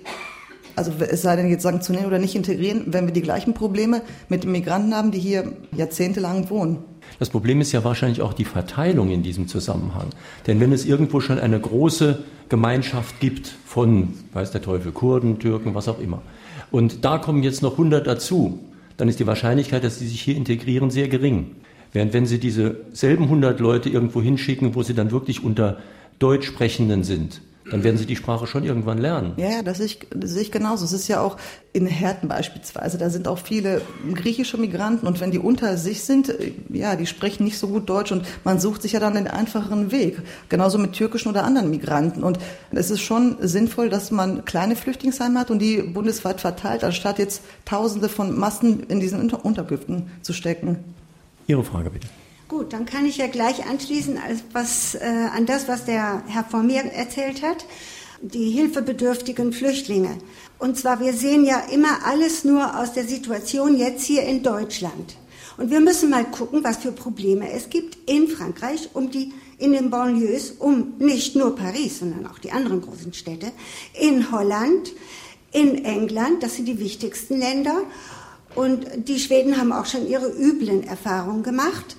[0.79, 4.43] also es sei denn jetzt sanktionieren oder nicht integrieren, wenn wir die gleichen Probleme mit
[4.43, 6.77] den Migranten haben, die hier jahrzehntelang wohnen.
[7.19, 10.07] Das Problem ist ja wahrscheinlich auch die Verteilung in diesem Zusammenhang.
[10.47, 15.75] Denn wenn es irgendwo schon eine große Gemeinschaft gibt von, weiß der Teufel, Kurden, Türken,
[15.75, 16.21] was auch immer,
[16.71, 18.59] und da kommen jetzt noch 100 dazu,
[18.95, 21.55] dann ist die Wahrscheinlichkeit, dass sie sich hier integrieren, sehr gering.
[21.91, 25.77] Während wenn Sie diese selben 100 Leute irgendwo hinschicken, wo sie dann wirklich unter
[26.19, 29.33] Deutschsprechenden sind, dann werden sie die Sprache schon irgendwann lernen.
[29.37, 30.85] Ja, das sehe ich, das sehe ich genauso.
[30.85, 31.37] Es ist ja auch
[31.71, 33.81] in Herten beispielsweise, da sind auch viele
[34.13, 36.33] griechische Migranten und wenn die unter sich sind,
[36.69, 39.91] ja, die sprechen nicht so gut Deutsch und man sucht sich ja dann den einfacheren
[39.91, 40.21] Weg.
[40.49, 42.23] Genauso mit türkischen oder anderen Migranten.
[42.23, 42.39] Und
[42.71, 47.43] es ist schon sinnvoll, dass man kleine Flüchtlingsheime hat und die bundesweit verteilt, anstatt jetzt
[47.65, 50.77] Tausende von Massen in diesen Unterkünften zu stecken.
[51.49, 52.07] Ihre Frage bitte.
[52.47, 54.19] Gut, dann kann ich ja gleich anschließen
[54.53, 54.99] was, äh,
[55.33, 57.65] an das, was der Herr vor mir erzählt hat,
[58.21, 60.17] die hilfebedürftigen Flüchtlinge.
[60.59, 65.15] Und zwar, wir sehen ja immer alles nur aus der Situation jetzt hier in Deutschland.
[65.57, 69.73] Und wir müssen mal gucken, was für Probleme es gibt in Frankreich, um die, in
[69.73, 73.51] den Banlieues, um nicht nur Paris, sondern auch die anderen großen Städte,
[73.99, 74.91] in Holland,
[75.51, 77.83] in England, das sind die wichtigsten Länder.
[78.59, 81.95] Und die Schweden haben auch schon ihre üblen Erfahrungen gemacht.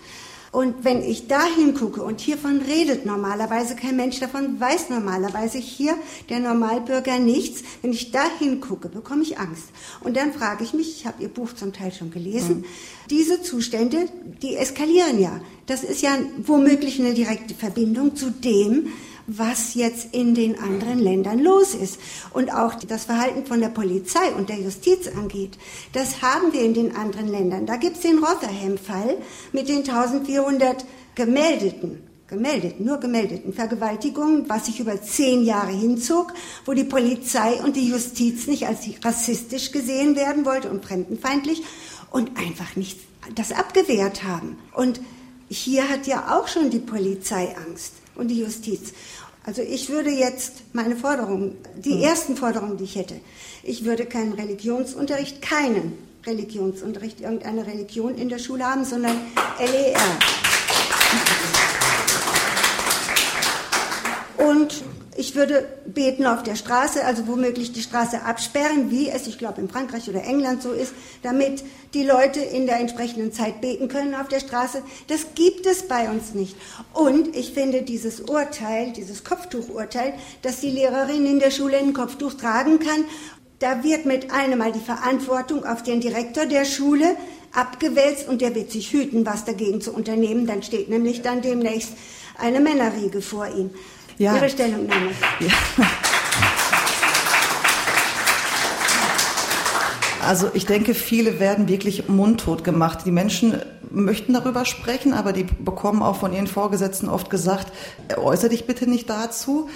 [0.52, 5.94] Und wenn ich da hingucke, und hiervon redet normalerweise kein Mensch, davon weiß normalerweise hier
[6.28, 9.68] der Normalbürger nichts, wenn ich da hingucke, bekomme ich Angst.
[10.04, 12.64] Und dann frage ich mich, ich habe Ihr Buch zum Teil schon gelesen, mhm.
[13.08, 13.96] diese Zustände,
[14.42, 15.40] die eskalieren ja.
[15.64, 16.10] Das ist ja
[16.44, 18.88] womöglich eine direkte Verbindung zu dem,
[19.38, 21.98] was jetzt in den anderen Ländern los ist.
[22.32, 25.58] Und auch das Verhalten von der Polizei und der Justiz angeht,
[25.92, 27.66] das haben wir in den anderen Ländern.
[27.66, 29.18] Da gibt es den Rotherham-Fall
[29.52, 36.32] mit den 1400 gemeldeten gemeldeten, nur gemeldeten Vergewaltigungen, was sich über zehn Jahre hinzog,
[36.64, 41.64] wo die Polizei und die Justiz nicht als rassistisch gesehen werden wollte und fremdenfeindlich
[42.12, 43.00] und einfach nicht
[43.34, 44.56] das abgewehrt haben.
[44.72, 45.00] Und
[45.48, 48.92] hier hat ja auch schon die Polizei Angst und die Justiz.
[49.44, 52.02] Also ich würde jetzt meine Forderungen, die mhm.
[52.02, 53.16] ersten Forderungen, die ich hätte,
[53.62, 59.16] ich würde keinen Religionsunterricht, keinen Religionsunterricht, irgendeine Religion in der Schule haben, sondern
[59.58, 59.98] LER.
[64.36, 64.84] Und
[65.20, 69.60] ich würde beten auf der Straße, also womöglich die Straße absperren, wie es, ich glaube,
[69.60, 74.14] in Frankreich oder England so ist, damit die Leute in der entsprechenden Zeit beten können
[74.14, 74.82] auf der Straße.
[75.08, 76.56] Das gibt es bei uns nicht.
[76.94, 82.32] Und ich finde dieses Urteil, dieses Kopftuchurteil, dass die Lehrerin in der Schule ein Kopftuch
[82.32, 83.04] tragen kann,
[83.58, 87.14] da wird mit einem Mal die Verantwortung auf den Direktor der Schule
[87.52, 90.46] abgewälzt und der wird sich hüten, was dagegen zu unternehmen.
[90.46, 91.92] Dann steht nämlich dann demnächst
[92.38, 93.70] eine Männerriege vor ihm
[94.20, 94.36] ja.
[94.36, 95.10] Ihre Stellungnahme.
[95.40, 95.86] Ja.
[100.26, 103.00] Also ich denke, viele werden wirklich mundtot gemacht.
[103.06, 107.72] Die Menschen möchten darüber sprechen, aber die bekommen auch von ihren Vorgesetzten oft gesagt,
[108.16, 109.68] äußere dich bitte nicht dazu.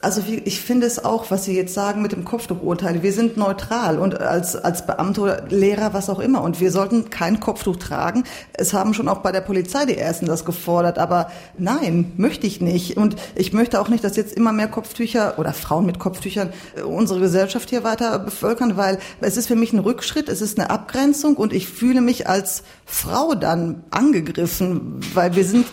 [0.00, 3.02] Also ich finde es auch, was Sie jetzt sagen mit dem Kopftuchurteil.
[3.02, 6.42] Wir sind neutral und als, als Beamter, Lehrer, was auch immer.
[6.42, 8.24] Und wir sollten kein Kopftuch tragen.
[8.52, 10.98] Es haben schon auch bei der Polizei die Ersten das gefordert.
[10.98, 12.96] Aber nein, möchte ich nicht.
[12.96, 16.82] Und ich möchte auch nicht, dass jetzt immer mehr Kopftücher oder Frauen mit Kopftüchern äh,
[16.82, 20.70] unsere Gesellschaft hier weiter bevölkern, weil es ist für mich ein Rückschritt, es ist eine
[20.70, 25.66] Abgrenzung und ich fühle mich als Frau dann angegriffen, weil wir sind,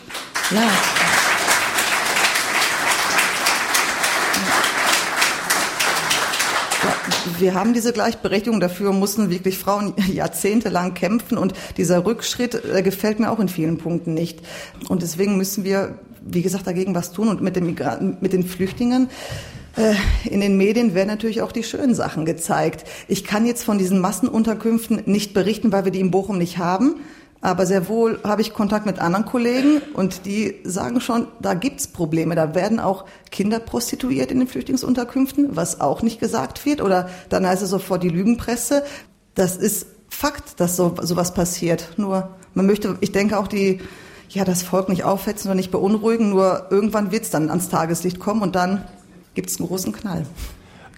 [0.51, 0.61] ja.
[7.37, 13.21] wir haben diese Gleichberechtigung, dafür mussten wirklich Frauen jahrzehntelang kämpfen und dieser Rückschritt äh, gefällt
[13.21, 14.41] mir auch in vielen Punkten nicht.
[14.89, 18.43] Und deswegen müssen wir, wie gesagt, dagegen was tun und mit den Migranten, mit den
[18.43, 19.09] Flüchtlingen
[20.25, 22.85] in den Medien werden natürlich auch die schönen Sachen gezeigt.
[23.07, 26.95] Ich kann jetzt von diesen Massenunterkünften nicht berichten, weil wir die in Bochum nicht haben.
[27.41, 31.87] Aber sehr wohl habe ich Kontakt mit anderen Kollegen und die sagen schon, da gibt's
[31.87, 32.35] Probleme.
[32.35, 36.81] Da werden auch Kinder prostituiert in den Flüchtlingsunterkünften, was auch nicht gesagt wird.
[36.81, 38.83] Oder dann heißt es sofort die Lügenpresse.
[39.35, 41.93] Das ist Fakt, dass so sowas passiert.
[41.95, 43.79] Nur man möchte, ich denke auch die,
[44.29, 46.31] ja, das Volk nicht aufhetzen oder nicht beunruhigen.
[46.31, 48.83] Nur irgendwann wird's dann ans Tageslicht kommen und dann
[49.39, 50.25] gibt's einen großen Knall.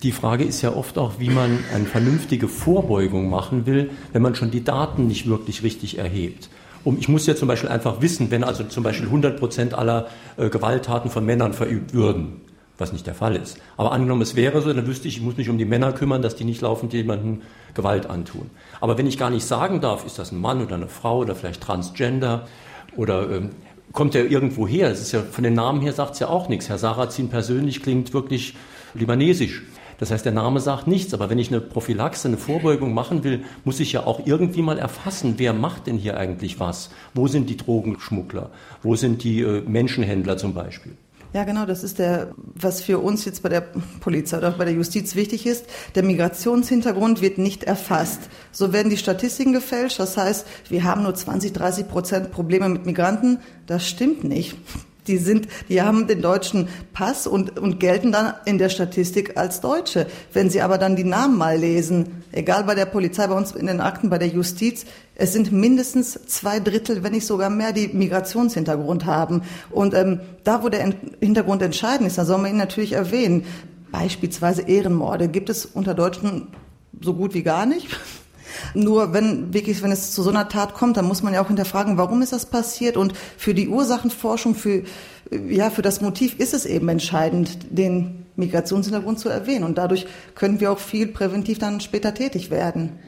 [0.01, 4.33] Die Frage ist ja oft auch, wie man eine vernünftige Vorbeugung machen will, wenn man
[4.33, 6.49] schon die Daten nicht wirklich richtig erhebt.
[6.83, 10.07] Um, ich muss ja zum Beispiel einfach wissen, wenn also zum Beispiel 100 Prozent aller
[10.37, 12.41] äh, Gewalttaten von Männern verübt würden,
[12.79, 13.59] was nicht der Fall ist.
[13.77, 16.23] Aber angenommen, es wäre so, dann wüsste ich, ich muss mich um die Männer kümmern,
[16.23, 17.43] dass die nicht laufend jemanden
[17.75, 18.49] Gewalt antun.
[18.79, 21.35] Aber wenn ich gar nicht sagen darf, ist das ein Mann oder eine Frau oder
[21.35, 22.47] vielleicht Transgender
[22.97, 23.51] oder ähm,
[23.93, 24.89] kommt er irgendwo her?
[24.89, 26.69] Das ist ja von den Namen her sagt es ja auch nichts.
[26.69, 28.55] Herr Sarrazin persönlich klingt wirklich
[28.93, 29.63] libanesisch.
[30.01, 33.43] Das heißt, der Name sagt nichts, aber wenn ich eine Prophylaxe, eine Vorbeugung machen will,
[33.65, 36.89] muss ich ja auch irgendwie mal erfassen, wer macht denn hier eigentlich was?
[37.13, 38.49] Wo sind die Drogenschmuggler?
[38.81, 40.93] Wo sind die äh, Menschenhändler zum Beispiel?
[41.33, 43.61] Ja, genau, das ist der, was für uns jetzt bei der
[44.01, 45.65] Polizei oder bei der Justiz wichtig ist.
[45.95, 48.19] Der Migrationshintergrund wird nicht erfasst.
[48.51, 49.99] So werden die Statistiken gefälscht.
[49.99, 53.39] Das heißt, wir haben nur 20, 30 Prozent Probleme mit Migranten.
[53.65, 54.57] Das stimmt nicht.
[55.07, 59.59] Die sind, die haben den deutschen Pass und, und gelten dann in der Statistik als
[59.59, 60.05] Deutsche.
[60.31, 63.65] Wenn Sie aber dann die Namen mal lesen, egal bei der Polizei, bei uns in
[63.65, 64.85] den Akten, bei der Justiz,
[65.15, 69.41] es sind mindestens zwei Drittel, wenn nicht sogar mehr, die Migrationshintergrund haben.
[69.71, 73.45] Und ähm, da, wo der Hintergrund entscheidend ist, da soll man ihn natürlich erwähnen.
[73.91, 76.47] Beispielsweise Ehrenmorde gibt es unter Deutschen
[77.01, 77.87] so gut wie gar nicht.
[78.73, 81.47] Nur wenn wirklich, wenn es zu so einer Tat kommt, dann muss man ja auch
[81.47, 82.97] hinterfragen, warum ist das passiert?
[82.97, 84.83] Und für die Ursachenforschung, für,
[85.49, 89.63] ja, für das Motiv ist es eben entscheidend, den Migrationshintergrund zu erwähnen.
[89.63, 92.99] Und dadurch können wir auch viel präventiv dann später tätig werden.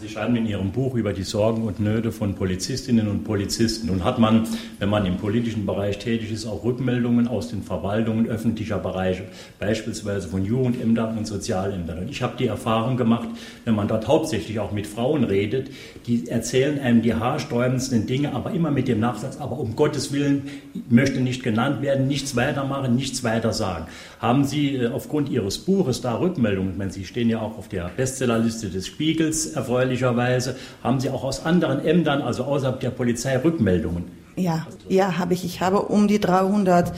[0.00, 3.88] Sie schreiben in Ihrem Buch über die Sorgen und Nöte von Polizistinnen und Polizisten.
[3.88, 8.26] Nun hat man, wenn man im politischen Bereich tätig ist, auch Rückmeldungen aus den Verwaltungen
[8.26, 9.24] öffentlicher Bereiche,
[9.58, 11.98] beispielsweise von Jugendämtern und Sozialämtern.
[11.98, 13.28] Und ich habe die Erfahrung gemacht,
[13.64, 15.70] wenn man dort hauptsächlich auch mit Frauen redet,
[16.06, 20.48] die erzählen einem die haarsträubendsten Dinge, aber immer mit dem Nachsatz, aber um Gottes Willen
[20.88, 23.86] möchte nicht genannt werden, nichts weitermachen, nichts weiter sagen.
[24.22, 26.70] Haben Sie äh, aufgrund Ihres Buches da Rückmeldungen?
[26.70, 30.54] Ich meine, Sie stehen ja auch auf der Bestsellerliste des Spiegels erfreulicherweise.
[30.84, 34.04] Haben Sie auch aus anderen Ämtern, also außerhalb der Polizei, Rückmeldungen?
[34.36, 35.44] Ja, ja, habe ich.
[35.44, 36.92] Ich habe um die 300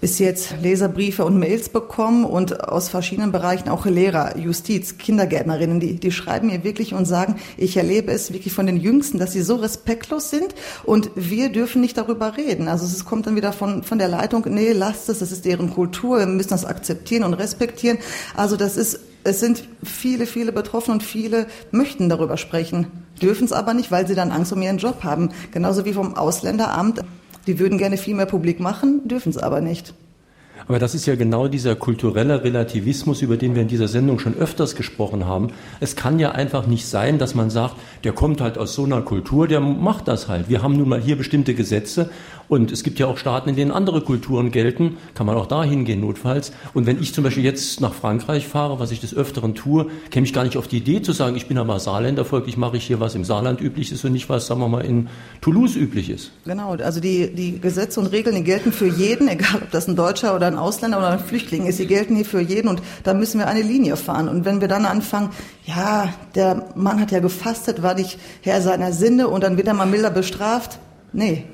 [0.00, 5.96] bis jetzt Leserbriefe und Mails bekommen und aus verschiedenen Bereichen auch Lehrer, Justiz, Kindergärtnerinnen, die,
[5.96, 9.42] die schreiben mir wirklich und sagen, ich erlebe es wirklich von den Jüngsten, dass sie
[9.42, 12.68] so respektlos sind und wir dürfen nicht darüber reden.
[12.68, 15.70] Also es kommt dann wieder von, von der Leitung, nee, lasst es, das ist deren
[15.70, 17.98] Kultur, wir müssen das akzeptieren und respektieren.
[18.36, 22.86] Also das ist, es sind viele, viele betroffen und viele möchten darüber sprechen,
[23.20, 25.30] dürfen es aber nicht, weil sie dann Angst um ihren Job haben.
[25.50, 27.02] Genauso wie vom Ausländeramt.
[27.46, 29.94] Die würden gerne viel mehr publik machen, dürfen es aber nicht.
[30.68, 34.36] Aber das ist ja genau dieser kulturelle Relativismus, über den wir in dieser Sendung schon
[34.36, 35.48] öfters gesprochen haben.
[35.80, 39.00] Es kann ja einfach nicht sein, dass man sagt, der kommt halt aus so einer
[39.00, 40.50] Kultur, der macht das halt.
[40.50, 42.10] Wir haben nun mal hier bestimmte Gesetze
[42.48, 45.62] und es gibt ja auch Staaten, in denen andere Kulturen gelten, kann man auch da
[45.64, 46.52] hingehen notfalls.
[46.72, 50.26] Und wenn ich zum Beispiel jetzt nach Frankreich fahre, was ich des Öfteren tue, käme
[50.26, 52.84] ich gar nicht auf die Idee zu sagen, ich bin aber Saarländer, folglich mache ich
[52.84, 55.08] hier, was im Saarland üblich ist und nicht, was, sagen wir mal, in
[55.42, 56.32] Toulouse üblich ist.
[56.44, 59.96] Genau, also die, die Gesetze und Regeln, die gelten für jeden, egal ob das ein
[59.96, 63.14] Deutscher oder ein Ausländer oder ein Flüchtling ist, die gelten hier für jeden und da
[63.14, 64.28] müssen wir eine Linie fahren.
[64.28, 65.30] Und wenn wir dann anfangen,
[65.64, 69.74] ja, der Mann hat ja gefastet, war nicht Herr seiner Sinne und dann wird er
[69.74, 70.78] mal milder bestraft,
[71.12, 71.44] nee,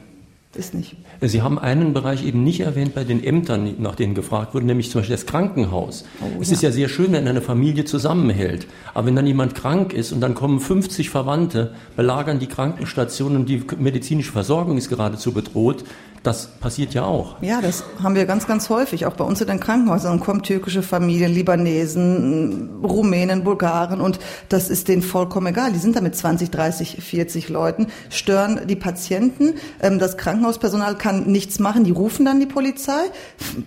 [0.57, 0.97] ist nicht.
[1.21, 4.91] Sie haben einen Bereich eben nicht erwähnt bei den Ämtern, nach denen gefragt wurde, nämlich
[4.91, 6.05] zum Beispiel das Krankenhaus.
[6.21, 6.55] Oh, es ja.
[6.55, 8.67] ist ja sehr schön, wenn eine Familie zusammenhält.
[8.93, 13.49] Aber wenn dann jemand krank ist und dann kommen 50 Verwandte, belagern die Krankenstation und
[13.49, 15.85] die medizinische Versorgung ist geradezu bedroht,
[16.25, 17.37] das passiert ja auch.
[17.43, 19.05] Ja, das haben wir ganz, ganz häufig.
[19.05, 24.89] Auch bei uns in den Krankenhäusern kommen türkische Familien, Libanesen, Rumänen, Bulgaren und das ist
[24.89, 25.73] denen vollkommen egal.
[25.73, 29.55] Die sind da mit 20, 30, 40 Leuten, stören die Patienten.
[29.83, 31.85] Ähm, das Krankenhauspersonal kann nichts machen.
[31.85, 33.03] Die rufen dann die Polizei.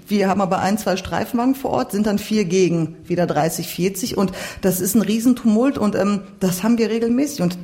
[0.07, 4.17] Wir haben aber ein, zwei Streifenwagen vor Ort, sind dann vier gegen wieder 30, 40
[4.17, 7.59] und das ist ein Riesentumult und ähm, das haben wir regelmäßig und,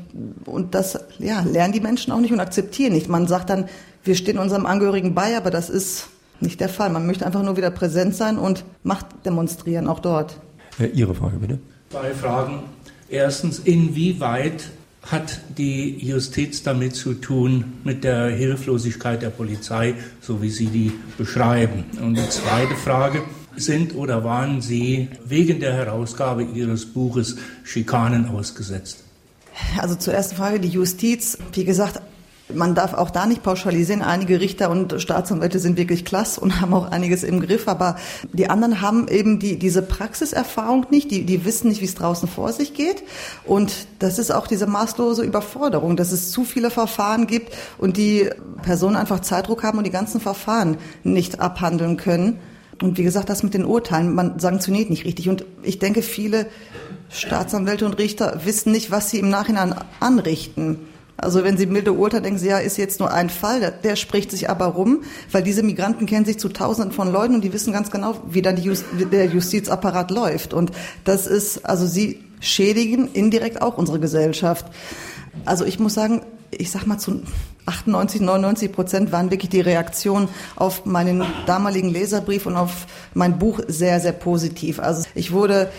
[0.45, 3.09] und das ja, lernen die Menschen auch nicht und akzeptieren nicht.
[3.09, 3.65] Man sagt dann,
[4.03, 6.07] wir stehen unserem Angehörigen bei, aber das ist
[6.39, 6.89] nicht der Fall.
[6.89, 10.39] Man möchte einfach nur wieder präsent sein und Macht demonstrieren, auch dort.
[10.79, 11.59] Äh, Ihre Frage bitte.
[11.89, 12.63] Zwei Fragen.
[13.09, 14.71] Erstens, inwieweit
[15.03, 20.91] hat die Justiz damit zu tun, mit der Hilflosigkeit der Polizei, so wie Sie die
[21.17, 21.83] beschreiben?
[22.01, 23.21] Und die zweite Frage,
[23.55, 29.03] sind oder waren Sie wegen der Herausgabe Ihres Buches Schikanen ausgesetzt?
[29.77, 32.01] Also zur ersten Frage, die Justiz, wie gesagt,
[32.53, 34.01] man darf auch da nicht pauschalisieren.
[34.01, 37.95] Einige Richter und Staatsanwälte sind wirklich klasse und haben auch einiges im Griff, aber
[38.31, 42.27] die anderen haben eben die, diese Praxiserfahrung nicht, die, die wissen nicht, wie es draußen
[42.27, 43.03] vor sich geht.
[43.45, 48.29] Und das ist auch diese maßlose Überforderung, dass es zu viele Verfahren gibt und die
[48.61, 52.39] Personen einfach Zeitdruck haben und die ganzen Verfahren nicht abhandeln können.
[52.81, 55.29] Und wie gesagt, das mit den Urteilen, man sanktioniert nicht richtig.
[55.29, 56.47] Und ich denke, viele
[57.09, 60.79] Staatsanwälte und Richter wissen nicht, was sie im Nachhinein anrichten.
[61.17, 64.31] Also wenn Sie milde urteilen, denken Sie, ja, ist jetzt nur ein Fall, der, spricht
[64.31, 67.71] sich aber rum, weil diese Migranten kennen sich zu Tausenden von Leuten und die wissen
[67.71, 70.53] ganz genau, wie dann Just, der Justizapparat läuft.
[70.53, 70.71] Und
[71.03, 74.65] das ist, also Sie schädigen indirekt auch unsere Gesellschaft.
[75.45, 76.21] Also ich muss sagen,
[76.51, 77.21] ich sag mal zu
[77.65, 83.61] 98, 99 Prozent waren wirklich die Reaktionen auf meinen damaligen Leserbrief und auf mein Buch
[83.67, 84.79] sehr, sehr positiv.
[84.79, 85.69] Also ich wurde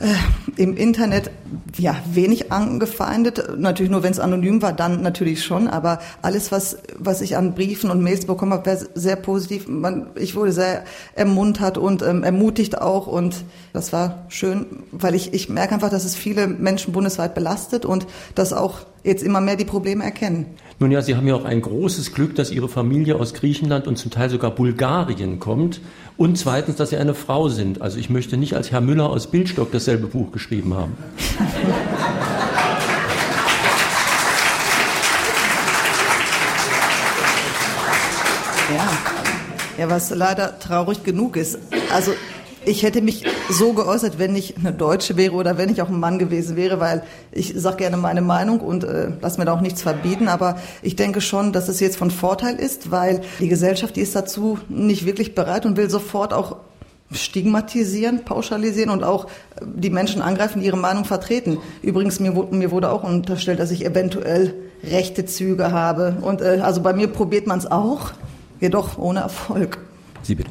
[0.00, 1.30] äh, im Internet
[1.76, 3.58] ja wenig angefeindet.
[3.58, 5.68] Natürlich nur, wenn es anonym war, dann natürlich schon.
[5.68, 9.68] Aber alles, was was ich an Briefen und Mails bekommen habe, wäre sehr positiv.
[9.68, 13.06] Man, ich wurde sehr ermuntert und ähm, ermutigt auch.
[13.06, 17.84] Und das war schön, weil ich ich merke einfach, dass es viele Menschen bundesweit belastet
[17.84, 20.46] und dass auch jetzt immer mehr die Probleme erkennen.
[20.80, 23.96] Nun ja, Sie haben ja auch ein großes Glück, dass Ihre Familie aus Griechenland und
[23.96, 25.80] zum Teil sogar Bulgarien kommt.
[26.16, 27.82] Und zweitens, dass Sie eine Frau sind.
[27.82, 30.96] Also ich möchte nicht als Herr Müller aus Bildstock dasselbe Buch geschrieben haben.
[38.74, 38.88] Ja.
[39.78, 41.58] ja, was leider traurig genug ist.
[41.92, 42.12] Also
[42.64, 46.00] ich hätte mich so geäußert, wenn ich eine Deutsche wäre oder wenn ich auch ein
[46.00, 49.60] Mann gewesen wäre, weil ich sage gerne meine Meinung und äh, lass mir da auch
[49.60, 50.28] nichts verbieten.
[50.28, 54.16] Aber ich denke schon, dass es jetzt von Vorteil ist, weil die Gesellschaft, die ist
[54.16, 56.56] dazu nicht wirklich bereit und will sofort auch
[57.12, 59.26] stigmatisieren, pauschalisieren und auch
[59.62, 61.58] die Menschen angreifen, die ihre Meinung vertreten.
[61.82, 66.16] Übrigens, mir, mir wurde auch unterstellt, dass ich eventuell rechte Züge habe.
[66.20, 68.12] Und äh, also bei mir probiert man es auch,
[68.60, 69.78] jedoch ohne Erfolg.
[70.22, 70.50] Sie bitte.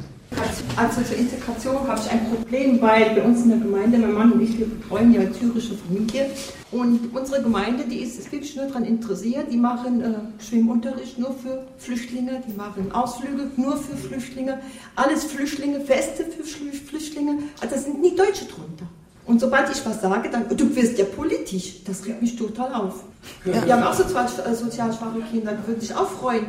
[0.76, 4.32] Also zur Integration habe ich ein Problem, weil bei uns in der Gemeinde, mein Mann
[4.32, 6.30] und ich, wir betreuen ja eine syrische Familie.
[6.72, 9.46] Und unsere Gemeinde, die ist, wirklich nur daran interessiert.
[9.52, 14.60] Die machen äh, Schwimmunterricht nur für Flüchtlinge, die machen Ausflüge nur für Flüchtlinge.
[14.96, 17.38] Alles Flüchtlinge, Feste für Flüchtlinge.
[17.60, 18.86] Also da sind nie Deutsche drunter.
[19.26, 21.84] Und sobald ich was sage, dann, du wirst ja politisch.
[21.84, 23.04] Das regt mich total auf.
[23.44, 23.64] Ja.
[23.64, 26.46] Wir haben auch sozial, äh, sozial schwache Kinder, die würden sich auch freuen.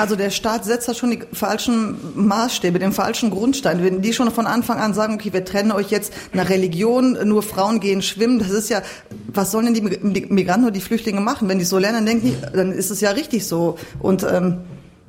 [0.00, 3.84] Also der Staat setzt da schon die falschen Maßstäbe, den falschen Grundstein.
[3.84, 7.42] Wenn die schon von Anfang an sagen, okay, wir trennen euch jetzt nach Religion, nur
[7.42, 8.80] Frauen gehen schwimmen, das ist ja,
[9.26, 11.50] was sollen denn die Migranten oder die Flüchtlinge machen?
[11.50, 13.76] Wenn die so lernen, dann denken die, dann ist es ja richtig so.
[13.98, 14.60] Und ähm,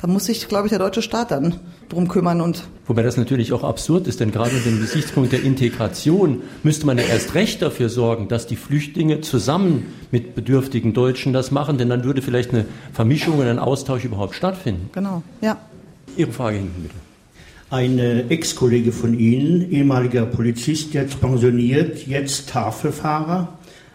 [0.01, 1.55] da muss sich, glaube ich, der deutsche Staat dann
[1.87, 2.63] drum kümmern und.
[2.87, 6.97] Wobei das natürlich auch absurd ist, denn gerade unter dem Gesichtspunkt der Integration müsste man
[6.97, 11.89] ja erst recht dafür sorgen, dass die Flüchtlinge zusammen mit bedürftigen Deutschen das machen, denn
[11.89, 14.89] dann würde vielleicht eine Vermischung und ein Austausch überhaupt stattfinden.
[14.93, 15.57] Genau, ja.
[16.17, 16.95] Ihre Frage hinten bitte.
[17.69, 23.47] Ein Ex-Kollege von Ihnen, ehemaliger Polizist, jetzt pensioniert, jetzt Tafelfahrer,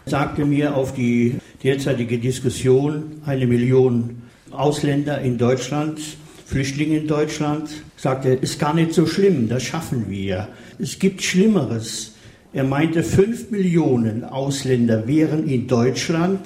[0.07, 6.01] sagte mir auf die derzeitige Diskussion, eine Million Ausländer in Deutschland,
[6.47, 10.49] Flüchtlinge in Deutschland, sagte, ist gar nicht so schlimm, das schaffen wir.
[10.79, 12.13] Es gibt Schlimmeres.
[12.53, 16.41] Er meinte, fünf Millionen Ausländer wären in Deutschland,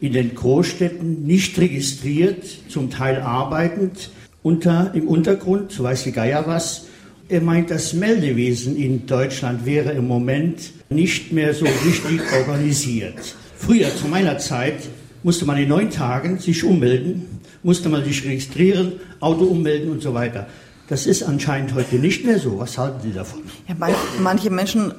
[0.00, 4.10] in den Großstädten nicht registriert, zum Teil arbeitend,
[4.42, 6.86] unter, im Untergrund, so weiß die Geier was.
[7.28, 13.34] Er meint, das Meldewesen in Deutschland wäre im Moment nicht mehr so richtig organisiert.
[13.56, 14.76] Früher, zu meiner Zeit,
[15.22, 17.35] musste man in neun Tagen sich ummelden,
[17.66, 20.46] musste man sich registrieren, Auto ummelden und so weiter.
[20.88, 22.60] Das ist anscheinend heute nicht mehr so.
[22.60, 23.40] Was halten Sie davon?
[23.66, 23.74] Ja,
[24.20, 24.94] manche Menschen,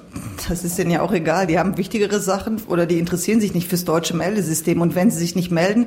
[0.50, 3.70] das ist denen ja auch egal, die haben wichtigere Sachen oder die interessieren sich nicht
[3.70, 4.82] fürs deutsche Meldesystem.
[4.82, 5.86] Und wenn sie sich nicht melden,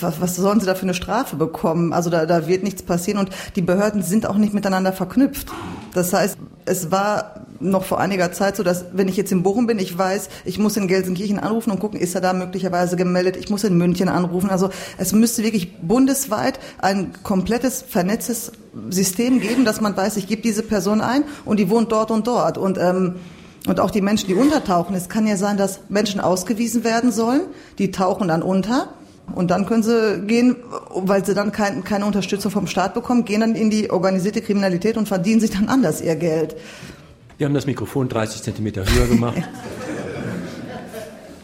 [0.00, 1.92] was, was sollen sie da für eine Strafe bekommen?
[1.92, 5.48] Also da, da wird nichts passieren und die Behörden sind auch nicht miteinander verknüpft.
[5.92, 9.66] Das heißt, es war noch vor einiger Zeit so, dass wenn ich jetzt in Bochum
[9.66, 13.36] bin, ich weiß, ich muss in Gelsenkirchen anrufen und gucken, ist er da möglicherweise gemeldet.
[13.36, 14.50] Ich muss in München anrufen.
[14.50, 18.52] Also es müsste wirklich bundesweit ein komplettes vernetztes
[18.90, 22.26] System geben, dass man weiß, ich gebe diese Person ein und die wohnt dort und
[22.26, 23.16] dort und ähm,
[23.66, 24.94] und auch die Menschen, die untertauchen.
[24.94, 27.40] Es kann ja sein, dass Menschen ausgewiesen werden sollen,
[27.78, 28.90] die tauchen dann unter
[29.34, 30.56] und dann können sie gehen,
[30.94, 34.96] weil sie dann kein, keine Unterstützung vom Staat bekommen, gehen dann in die organisierte Kriminalität
[34.96, 36.56] und verdienen sich dann anders ihr Geld.
[37.38, 39.42] Wir haben das Mikrofon 30 Zentimeter höher gemacht.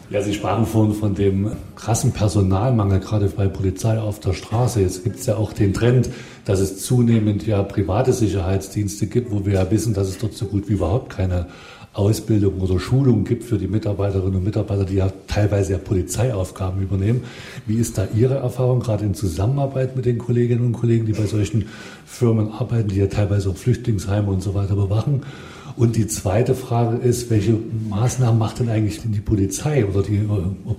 [0.09, 4.81] Ja, Sie sprachen vorhin von dem krassen Personalmangel, gerade bei Polizei auf der Straße.
[4.81, 6.09] Jetzt gibt es ja auch den Trend,
[6.45, 10.45] dass es zunehmend ja private Sicherheitsdienste gibt, wo wir ja wissen, dass es dort so
[10.45, 11.47] gut wie überhaupt keine
[11.93, 17.23] Ausbildung oder Schulung gibt für die Mitarbeiterinnen und Mitarbeiter, die ja teilweise ja Polizeiaufgaben übernehmen.
[17.67, 21.27] Wie ist da Ihre Erfahrung, gerade in Zusammenarbeit mit den Kolleginnen und Kollegen, die bei
[21.27, 21.67] solchen
[22.05, 25.21] Firmen arbeiten, die ja teilweise auch Flüchtlingsheime und so weiter bewachen?
[25.75, 27.57] Und die zweite Frage ist, welche
[27.89, 30.27] Maßnahmen macht denn eigentlich die Polizei oder die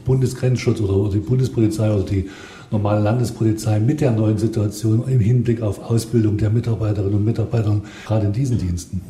[0.05, 2.31] Bundesgrenzschutz oder, oder die Bundespolizei oder die
[2.71, 8.27] normale Landespolizei mit der neuen Situation im Hinblick auf Ausbildung der Mitarbeiterinnen und Mitarbeiter gerade
[8.27, 9.01] in diesen Diensten?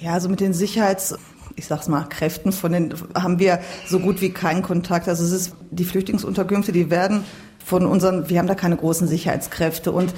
[0.00, 1.16] Ja, also mit den Sicherheits
[1.56, 5.08] ich sag's mal, Kräften von den haben wir so gut wie keinen Kontakt.
[5.08, 7.22] Also es ist die Flüchtlingsunterkünfte, die werden
[7.64, 10.14] von unseren, wir haben da keine großen Sicherheitskräfte und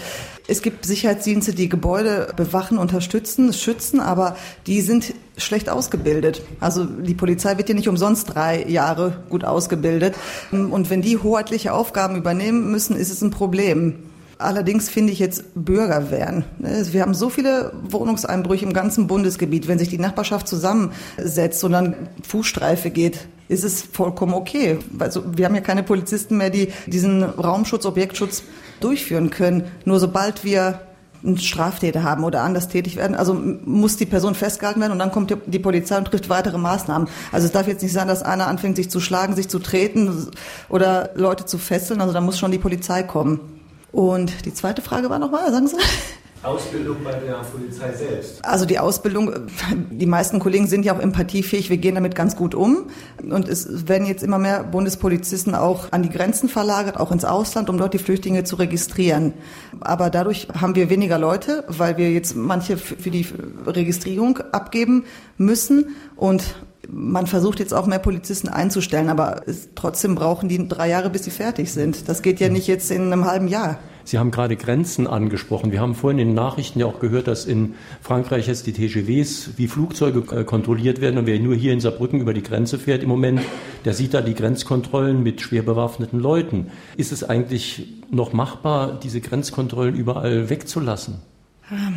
[0.48, 6.42] es gibt Sicherheitsdienste, die Gebäude bewachen, unterstützen, schützen, aber die sind schlecht ausgebildet.
[6.60, 10.14] Also die Polizei wird ja nicht umsonst drei Jahre gut ausgebildet
[10.50, 13.94] und wenn die hoheitliche Aufgaben übernehmen müssen, ist es ein Problem.
[14.38, 16.44] Allerdings finde ich jetzt Bürgerwehren.
[16.58, 19.66] Wir haben so viele Wohnungseinbrüche im ganzen Bundesgebiet.
[19.66, 24.78] Wenn sich die Nachbarschaft zusammensetzt und dann Fußstreife geht, ist es vollkommen okay.
[24.98, 28.42] Also wir haben ja keine Polizisten mehr, die diesen Raumschutz, Objektschutz
[28.80, 29.64] durchführen können.
[29.84, 30.80] Nur sobald wir
[31.24, 33.16] einen Straftäter haben oder anders tätig werden.
[33.16, 37.08] Also muss die Person festgehalten werden und dann kommt die Polizei und trifft weitere Maßnahmen.
[37.32, 40.28] Also es darf jetzt nicht sein, dass einer anfängt, sich zu schlagen, sich zu treten
[40.68, 42.00] oder Leute zu fesseln.
[42.00, 43.40] Also da muss schon die Polizei kommen.
[43.92, 45.76] Und die zweite Frage war nochmal, sagen Sie?
[46.46, 48.44] Ausbildung bei der Polizei selbst?
[48.44, 49.32] Also die Ausbildung,
[49.90, 52.86] die meisten Kollegen sind ja auch empathiefähig, wir gehen damit ganz gut um.
[53.22, 57.68] Und es werden jetzt immer mehr Bundespolizisten auch an die Grenzen verlagert, auch ins Ausland,
[57.68, 59.34] um dort die Flüchtlinge zu registrieren.
[59.80, 63.26] Aber dadurch haben wir weniger Leute, weil wir jetzt manche für die
[63.66, 65.04] Registrierung abgeben
[65.36, 65.96] müssen.
[66.14, 66.54] Und
[66.88, 71.24] man versucht jetzt auch mehr Polizisten einzustellen, aber es, trotzdem brauchen die drei Jahre, bis
[71.24, 72.08] sie fertig sind.
[72.08, 73.78] Das geht ja nicht jetzt in einem halben Jahr.
[74.06, 75.72] Sie haben gerade Grenzen angesprochen.
[75.72, 79.50] Wir haben vorhin in den Nachrichten ja auch gehört, dass in Frankreich jetzt die TGWs
[79.56, 81.18] wie Flugzeuge äh, kontrolliert werden.
[81.18, 83.40] Und wer nur hier in Saarbrücken über die Grenze fährt im Moment,
[83.84, 86.68] der sieht da die Grenzkontrollen mit schwer bewaffneten Leuten.
[86.96, 91.16] Ist es eigentlich noch machbar, diese Grenzkontrollen überall wegzulassen?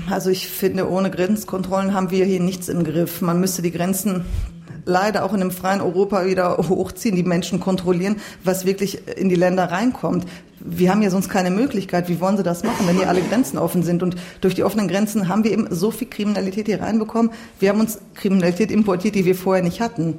[0.10, 3.22] Also ich finde, ohne Grenzkontrollen haben wir hier nichts im Griff.
[3.22, 4.26] Man müsste die Grenzen
[4.86, 9.36] leider auch in einem freien Europa wieder hochziehen, die Menschen kontrollieren, was wirklich in die
[9.36, 10.26] Länder reinkommt.
[10.60, 12.10] Wir haben ja sonst keine Möglichkeit.
[12.10, 14.02] Wie wollen sie das machen, wenn hier alle Grenzen offen sind?
[14.02, 17.32] Und durch die offenen Grenzen haben wir eben so viel Kriminalität hier reinbekommen.
[17.60, 20.18] Wir haben uns Kriminalität importiert, die wir vorher nicht hatten.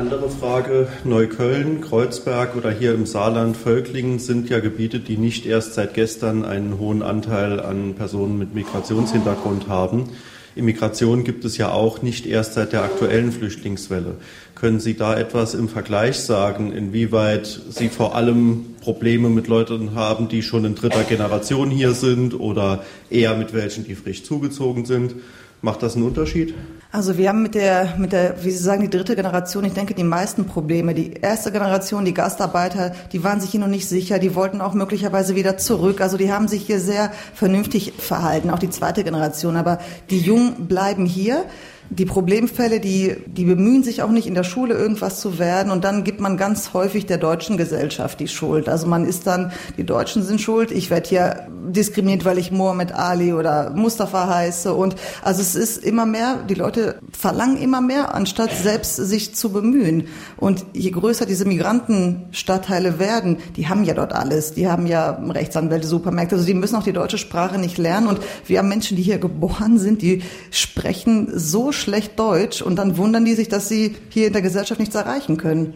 [0.00, 5.74] Andere Frage, Neukölln, Kreuzberg oder hier im Saarland, Völklingen sind ja Gebiete, die nicht erst
[5.74, 10.08] seit gestern einen hohen Anteil an Personen mit Migrationshintergrund haben.
[10.56, 14.14] Immigration gibt es ja auch nicht erst seit der aktuellen Flüchtlingswelle.
[14.54, 20.28] Können Sie da etwas im Vergleich sagen, inwieweit Sie vor allem Probleme mit Leuten haben,
[20.28, 25.16] die schon in dritter Generation hier sind oder eher mit welchen, die frisch zugezogen sind?
[25.60, 26.54] Macht das einen Unterschied?
[26.92, 29.94] Also wir haben mit der, mit der, wie Sie sagen, die dritte Generation, ich denke,
[29.94, 30.92] die meisten Probleme.
[30.92, 34.74] Die erste Generation, die Gastarbeiter, die waren sich hier noch nicht sicher, die wollten auch
[34.74, 36.00] möglicherweise wieder zurück.
[36.00, 39.56] Also die haben sich hier sehr vernünftig verhalten, auch die zweite Generation.
[39.56, 39.78] Aber
[40.10, 41.44] die Jungen bleiben hier
[41.90, 45.72] die Problemfälle, die, die bemühen sich auch nicht in der Schule irgendwas zu werden.
[45.72, 48.68] Und dann gibt man ganz häufig der deutschen Gesellschaft die Schuld.
[48.68, 52.92] Also man ist dann, die Deutschen sind schuld, ich werde hier diskriminiert, weil ich Mohammed
[52.92, 54.72] Ali oder Mustafa heiße.
[54.72, 59.50] Und also es ist immer mehr, die Leute verlangen immer mehr, anstatt selbst sich zu
[59.50, 60.06] bemühen.
[60.36, 65.88] Und je größer diese Migrantenstadtteile werden, die haben ja dort alles, die haben ja Rechtsanwälte,
[65.88, 68.06] Supermärkte, also die müssen auch die deutsche Sprache nicht lernen.
[68.06, 70.22] Und wir haben Menschen, die hier geboren sind, die
[70.52, 74.78] sprechen so schlecht Deutsch und dann wundern die sich, dass sie hier in der Gesellschaft
[74.80, 75.74] nichts erreichen können.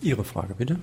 [0.00, 0.76] Ihre Frage bitte.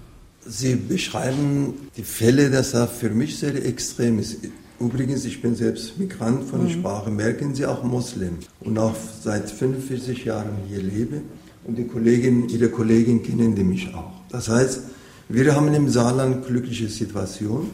[0.45, 4.37] Sie beschreiben die Fälle, dass er für mich sehr extrem ist.
[4.79, 6.79] Übrigens, ich bin selbst Migrant von der mhm.
[6.79, 11.21] Sprache, merken Sie auch Muslim und auch seit 45 Jahren hier lebe.
[11.65, 14.13] Und die Kollegin, Ihre Kollegin kennen die mich auch.
[14.29, 14.81] Das heißt,
[15.27, 17.69] wir haben im Saarland glückliche Situation,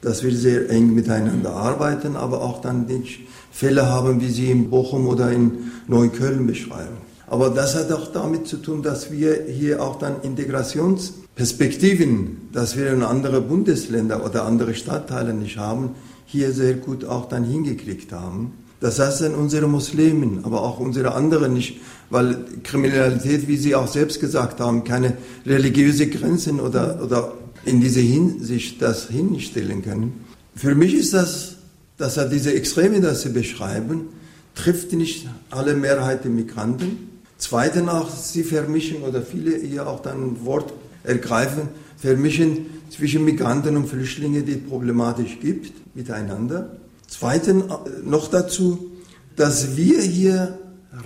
[0.00, 3.20] dass wir sehr eng miteinander arbeiten, aber auch dann nicht
[3.54, 6.96] Fälle haben, wie Sie in Bochum oder in Neukölln beschreiben.
[7.28, 12.92] Aber das hat auch damit zu tun, dass wir hier auch dann Integrationsperspektiven, dass wir
[12.92, 15.90] in andere Bundesländer oder andere Stadtteile nicht haben,
[16.26, 18.54] hier sehr gut auch dann hingekriegt haben.
[18.80, 21.76] Das heißt dann unsere Muslimen, aber auch unsere anderen nicht,
[22.10, 27.34] weil Kriminalität, wie Sie auch selbst gesagt haben, keine religiöse Grenzen oder, oder
[27.64, 30.24] in dieser Hinsicht das hinstellen können.
[30.56, 31.53] Für mich ist das
[31.96, 34.08] dass er diese Extreme, die sie beschreiben,
[34.54, 37.20] trifft nicht alle Mehrheit der Migranten.
[37.38, 40.72] Zweitens auch, sie vermischen oder viele hier auch dann Wort
[41.02, 46.76] ergreifen, vermischen zwischen Migranten und Flüchtlingen, die es problematisch gibt, miteinander.
[47.06, 47.68] Zweitens äh,
[48.04, 48.92] noch dazu,
[49.36, 50.58] dass wir hier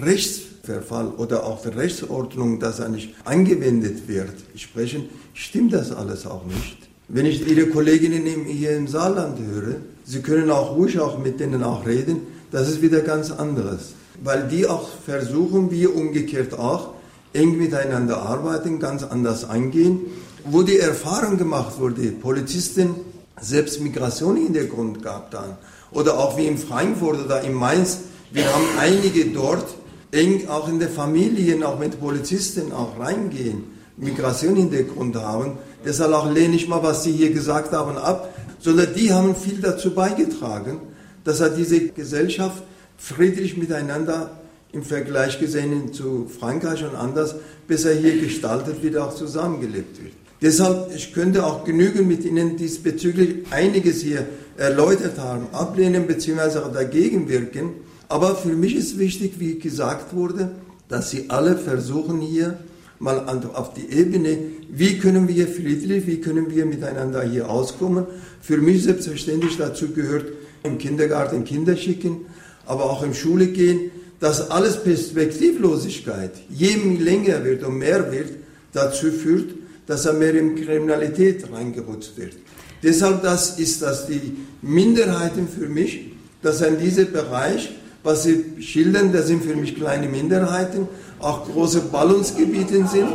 [0.02, 6.87] Rechtsverfall oder auch Rechtsordnung, dass er nicht angewendet wird, sprechen, stimmt das alles auch nicht.
[7.10, 11.62] Wenn ich Ihre Kolleginnen hier im Saarland höre, Sie können auch ruhig auch mit denen
[11.62, 13.94] auch reden, das ist wieder ganz anderes.
[14.22, 16.90] Weil die auch versuchen, wie umgekehrt auch,
[17.32, 20.00] eng miteinander arbeiten, ganz anders eingehen.
[20.44, 22.94] Wo die Erfahrung gemacht wurde, Polizisten
[23.40, 25.56] selbst Migration-Hintergrund gab dann,
[25.92, 28.00] oder auch wie in Frankfurt oder in Mainz,
[28.32, 29.64] wir haben einige dort
[30.10, 33.64] eng auch in der Familien, auch mit Polizisten auch reingehen,
[33.96, 39.12] Migration-Hintergrund haben, Deshalb auch lehne ich mal, was Sie hier gesagt haben, ab, sondern die
[39.12, 40.80] haben viel dazu beigetragen,
[41.24, 42.62] dass er diese Gesellschaft
[42.96, 44.30] friedlich miteinander
[44.72, 50.12] im Vergleich gesehen zu Frankreich und anders besser hier gestaltet wird, auch zusammengelebt wird.
[50.40, 54.26] Deshalb, ich könnte auch genügend mit Ihnen diesbezüglich einiges hier
[54.56, 56.72] erläutert haben, ablehnen bzw.
[56.72, 57.70] dagegen wirken.
[58.08, 60.52] Aber für mich ist wichtig, wie gesagt wurde,
[60.88, 62.58] dass Sie alle versuchen hier
[62.98, 63.18] mal
[63.54, 64.38] auf die Ebene,
[64.70, 68.06] wie können wir friedlich, wie können wir miteinander hier auskommen.
[68.40, 70.26] Für mich selbstverständlich dazu gehört,
[70.62, 72.26] im Kindergarten Kinder schicken,
[72.66, 73.90] aber auch in Schule gehen,
[74.20, 78.30] dass alles Perspektivlosigkeit je länger wird und mehr wird,
[78.72, 79.54] dazu führt,
[79.86, 82.34] dass er mehr in Kriminalität reingerutscht wird.
[82.82, 87.70] Deshalb das ist das die Minderheiten für mich, dass in diesem Bereich,
[88.02, 90.88] was Sie schildern, das sind für mich kleine Minderheiten,
[91.18, 93.12] auch große Ballungsgebiete sind,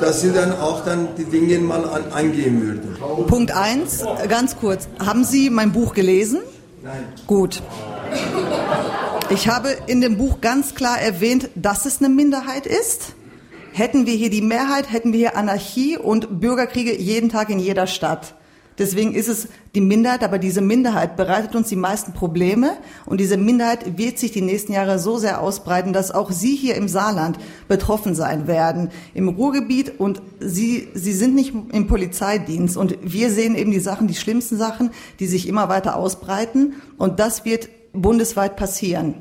[0.00, 3.26] dass Sie dann auch dann die Dinge mal an, angehen würden.
[3.26, 4.88] Punkt 1, ganz kurz.
[5.04, 6.40] Haben Sie mein Buch gelesen?
[6.82, 7.04] Nein.
[7.26, 7.62] Gut.
[9.30, 13.14] Ich habe in dem Buch ganz klar erwähnt, dass es eine Minderheit ist.
[13.72, 17.86] Hätten wir hier die Mehrheit, hätten wir hier Anarchie und Bürgerkriege jeden Tag in jeder
[17.86, 18.34] Stadt.
[18.78, 22.76] Deswegen ist es die Minderheit, aber diese Minderheit bereitet uns die meisten Probleme.
[23.06, 26.74] Und diese Minderheit wird sich die nächsten Jahre so sehr ausbreiten, dass auch Sie hier
[26.76, 30.00] im Saarland betroffen sein werden, im Ruhrgebiet.
[30.00, 32.76] Und Sie, Sie sind nicht im Polizeidienst.
[32.76, 36.74] Und wir sehen eben die Sachen, die schlimmsten Sachen, die sich immer weiter ausbreiten.
[36.96, 39.14] Und das wird bundesweit passieren.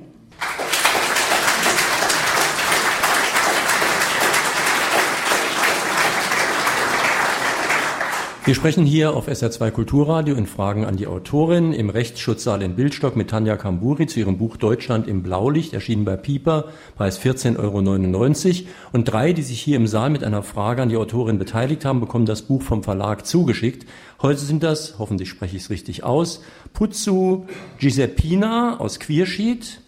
[8.44, 13.16] Wir sprechen hier auf SR2 Kulturradio in Fragen an die Autorin im Rechtsschutzsaal in Bildstock
[13.16, 18.70] mit Tanja Kamburi zu ihrem Buch Deutschland im Blaulicht, erschienen bei Pieper, Preis 14,99 Euro.
[18.94, 22.00] Und drei, die sich hier im Saal mit einer Frage an die Autorin beteiligt haben,
[22.00, 23.88] bekommen das Buch vom Verlag zugeschickt.
[24.24, 26.42] Heute sind das, hoffentlich spreche ich es richtig aus,
[26.74, 27.46] Putzu
[27.78, 29.82] Giuseppina aus Quierschied,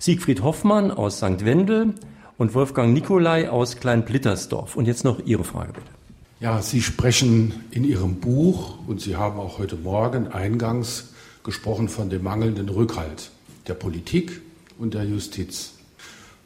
[0.00, 1.44] Siegfried Hoffmann aus St.
[1.44, 1.94] Wendel
[2.38, 4.74] und Wolfgang Nikolai aus Kleinblittersdorf.
[4.74, 5.99] Und jetzt noch Ihre Frage bitte.
[6.40, 11.08] Ja, Sie sprechen in Ihrem Buch und Sie haben auch heute Morgen eingangs
[11.44, 13.30] gesprochen von dem mangelnden Rückhalt
[13.68, 14.40] der Politik
[14.78, 15.72] und der Justiz.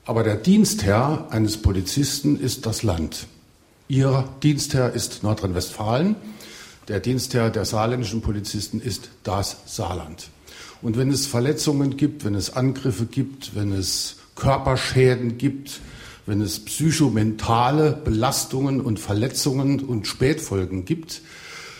[0.05, 3.28] Aber der Dienstherr eines Polizisten ist das Land.
[3.86, 6.16] Ihr Dienstherr ist Nordrhein-Westfalen.
[6.88, 10.28] Der Dienstherr der saarländischen Polizisten ist das Saarland.
[10.82, 15.78] Und wenn es Verletzungen gibt, wenn es Angriffe gibt, wenn es Körperschäden gibt,
[16.27, 21.22] wenn es psychomentale Belastungen und Verletzungen und Spätfolgen gibt,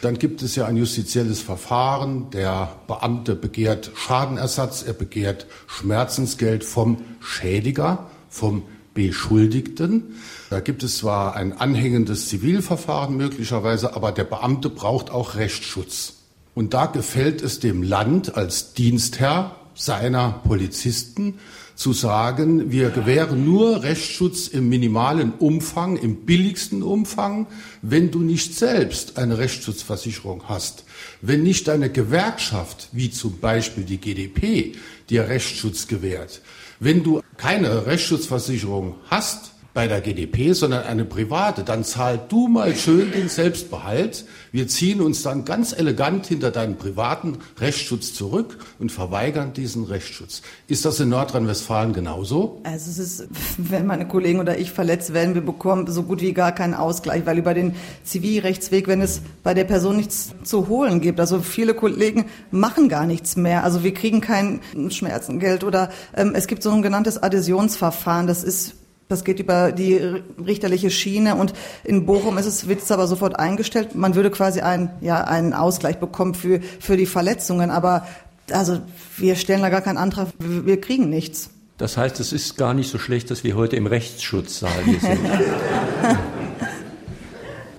[0.03, 2.29] dann gibt es ja ein justizielles Verfahren.
[2.31, 10.15] Der Beamte begehrt Schadenersatz, er begehrt Schmerzensgeld vom Schädiger, vom Beschuldigten.
[10.51, 16.15] Da gibt es zwar ein anhängendes Zivilverfahren möglicherweise, aber der Beamte braucht auch Rechtsschutz.
[16.55, 21.39] Und da gefällt es dem Land als Dienstherr seiner Polizisten
[21.75, 27.47] zu sagen, wir gewähren nur Rechtsschutz im minimalen Umfang, im billigsten Umfang,
[27.83, 30.85] wenn du nicht selbst eine Rechtsschutzversicherung hast.
[31.21, 34.75] Wenn nicht deine Gewerkschaft, wie zum Beispiel die GDP,
[35.11, 36.43] dir Rechtsschutz gewährt.
[36.79, 42.77] Wenn du keine Rechtsschutzversicherung hast, bei der GDP, sondern eine private, dann zahl du mal
[42.77, 44.25] schön den Selbstbehalt.
[44.53, 50.43] Wir ziehen uns dann ganz elegant hinter deinen privaten Rechtsschutz zurück und verweigern diesen Rechtsschutz.
[50.69, 52.61] Ist das in Nordrhein-Westfalen genauso?
[52.63, 56.33] Also es ist, wenn meine Kollegen oder ich verletzt werden, wir bekommen so gut wie
[56.33, 61.01] gar keinen Ausgleich, weil über den Zivilrechtsweg, wenn es bei der Person nichts zu holen
[61.01, 63.65] gibt, also viele Kollegen machen gar nichts mehr.
[63.65, 64.61] Also wir kriegen kein
[64.91, 68.29] Schmerzengeld oder ähm, es gibt so ein genanntes Adhäsionsverfahren.
[68.29, 68.77] Das ist
[69.09, 71.53] das geht über die richterliche Schiene und
[71.85, 73.95] in Bochum ist es, wird es aber sofort eingestellt.
[73.95, 78.07] Man würde quasi einen, ja, einen Ausgleich bekommen für, für die Verletzungen, aber
[78.51, 78.81] also
[79.17, 81.51] wir stellen da gar keinen Antrag, wir kriegen nichts.
[81.77, 85.21] Das heißt, es ist gar nicht so schlecht, dass wir heute im Rechtsschutzsaal hier sind.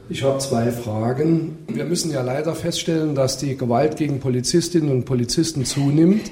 [0.07, 1.57] Ich habe zwei Fragen.
[1.67, 6.29] Wir müssen ja leider feststellen, dass die Gewalt gegen Polizistinnen und Polizisten zunimmt.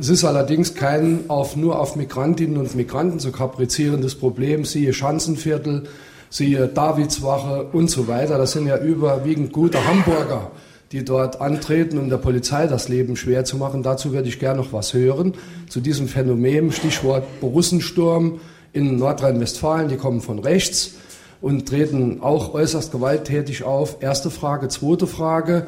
[0.00, 5.88] Es ist allerdings kein auf, nur auf Migrantinnen und Migranten zu kaprizierendes Problem, siehe Schanzenviertel,
[6.30, 8.38] siehe Davidswache und so weiter.
[8.38, 10.52] Das sind ja überwiegend gute Hamburger,
[10.92, 13.82] die dort antreten, um der Polizei das Leben schwer zu machen.
[13.82, 15.34] Dazu würde ich gerne noch was hören.
[15.68, 18.38] Zu diesem Phänomen, Stichwort Borussensturm
[18.72, 20.92] in Nordrhein-Westfalen, die kommen von rechts
[21.40, 23.96] und treten auch äußerst gewalttätig auf.
[24.00, 24.68] Erste Frage.
[24.68, 25.66] Zweite Frage,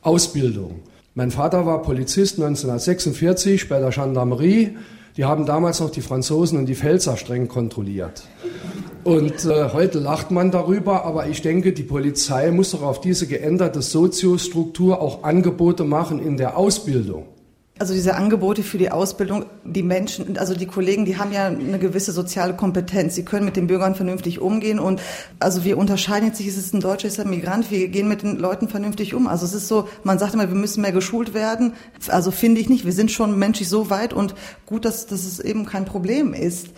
[0.00, 0.80] Ausbildung.
[1.18, 4.76] Mein Vater war Polizist 1946 bei der Gendarmerie.
[5.16, 8.24] Die haben damals noch die Franzosen und die Pfälzer streng kontrolliert.
[9.02, 13.26] Und äh, heute lacht man darüber, aber ich denke, die Polizei muss doch auf diese
[13.26, 17.24] geänderte Soziostruktur auch Angebote machen in der Ausbildung.
[17.78, 21.78] Also diese Angebote für die Ausbildung, die Menschen, also die Kollegen, die haben ja eine
[21.78, 23.14] gewisse soziale Kompetenz.
[23.14, 25.02] Sie können mit den Bürgern vernünftig umgehen und
[25.40, 28.08] also wir unterscheiden jetzt nicht, ist es ein Deutscher, ist es ein Migrant, wir gehen
[28.08, 29.26] mit den Leuten vernünftig um.
[29.26, 31.74] Also es ist so, man sagt immer, wir müssen mehr geschult werden.
[32.08, 35.38] Also finde ich nicht, wir sind schon menschlich so weit und gut, dass, dass es
[35.38, 36.68] eben kein Problem ist.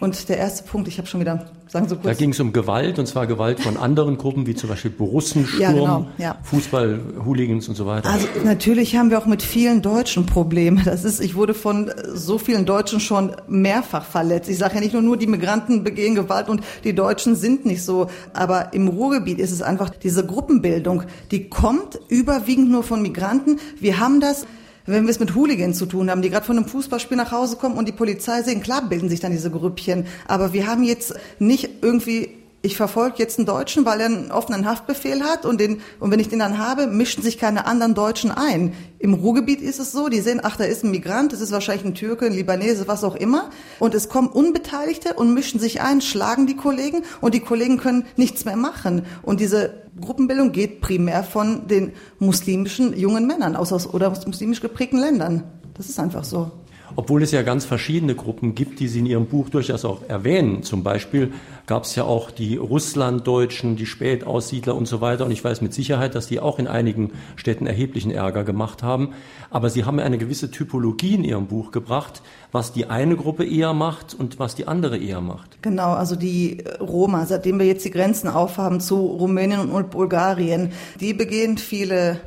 [0.00, 2.06] Und der erste Punkt, ich habe schon wieder, sagen Sie kurz.
[2.06, 5.60] Da ging es um Gewalt, und zwar Gewalt von anderen Gruppen, wie zum Beispiel Borussensturm,
[5.60, 6.36] Ja, genau, ja.
[6.42, 8.10] Fußball-Hooligans und so weiter.
[8.10, 10.82] Also natürlich haben wir auch mit vielen Deutschen Probleme.
[10.84, 14.50] Das ist, ich wurde von so vielen Deutschen schon mehrfach verletzt.
[14.50, 17.84] Ich sage ja nicht nur, nur die Migranten begehen Gewalt und die Deutschen sind nicht
[17.84, 18.08] so.
[18.32, 23.60] Aber im Ruhrgebiet ist es einfach diese Gruppenbildung, die kommt überwiegend nur von Migranten.
[23.80, 24.44] Wir haben das
[24.86, 27.56] wenn wir es mit Hooligans zu tun haben, die gerade von einem Fußballspiel nach Hause
[27.56, 30.06] kommen und die Polizei sehen, klar bilden sich dann diese Grüppchen.
[30.26, 34.66] Aber wir haben jetzt nicht irgendwie ich verfolge jetzt einen Deutschen, weil er einen offenen
[34.66, 38.30] Haftbefehl hat und, den, und wenn ich den dann habe, mischen sich keine anderen Deutschen
[38.30, 38.72] ein.
[38.98, 41.84] Im Ruhrgebiet ist es so, die sehen, ach, da ist ein Migrant, das ist wahrscheinlich
[41.84, 43.50] ein Türke, ein Libanese, was auch immer.
[43.80, 48.06] Und es kommen Unbeteiligte und mischen sich ein, schlagen die Kollegen und die Kollegen können
[48.16, 49.04] nichts mehr machen.
[49.20, 54.62] Und diese Gruppenbildung geht primär von den muslimischen jungen Männern aus, aus oder aus muslimisch
[54.62, 55.44] geprägten Ländern.
[55.74, 56.50] Das ist einfach so.
[56.96, 60.62] Obwohl es ja ganz verschiedene Gruppen gibt, die Sie in Ihrem Buch durchaus auch erwähnen.
[60.62, 61.32] Zum Beispiel
[61.66, 65.24] gab es ja auch die Russlanddeutschen, die Spätaussiedler und so weiter.
[65.24, 69.10] Und ich weiß mit Sicherheit, dass die auch in einigen Städten erheblichen Ärger gemacht haben.
[69.50, 72.22] Aber Sie haben eine gewisse Typologie in Ihrem Buch gebracht,
[72.52, 75.62] was die eine Gruppe eher macht und was die andere eher macht.
[75.62, 81.14] Genau, also die Roma, seitdem wir jetzt die Grenzen aufhaben zu Rumänien und Bulgarien, die
[81.14, 82.20] begehen viele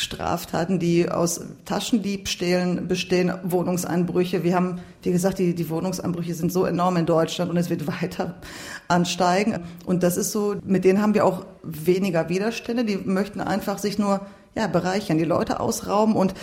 [0.00, 4.42] Straftaten, die aus Taschendiebstählen bestehen, Wohnungseinbrüche.
[4.42, 7.86] Wir haben, wie gesagt, die, die Wohnungseinbrüche sind so enorm in Deutschland und es wird
[8.02, 8.36] weiter
[8.88, 9.60] ansteigen.
[9.84, 12.84] Und das ist so, mit denen haben wir auch weniger Widerstände.
[12.84, 16.34] Die möchten einfach sich nur ja, bereichern, die Leute ausrauben und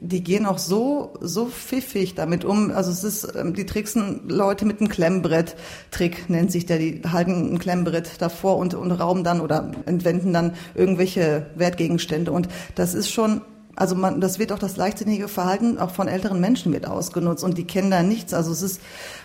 [0.00, 2.70] die gehen auch so, so pfiffig damit um.
[2.70, 5.56] Also es ist, ähm, die tricksen Leute mit einem Klemmbrett.
[5.90, 6.78] Trick nennt sich der.
[6.78, 12.32] Die halten ein Klemmbrett davor und, und rauben dann oder entwenden dann irgendwelche Wertgegenstände.
[12.32, 13.40] Und das ist schon
[13.76, 17.58] also man, das wird auch das leichtsinnige Verhalten auch von älteren Menschen wird ausgenutzt und
[17.58, 18.34] die kennen da nichts.
[18.34, 18.80] Also es ist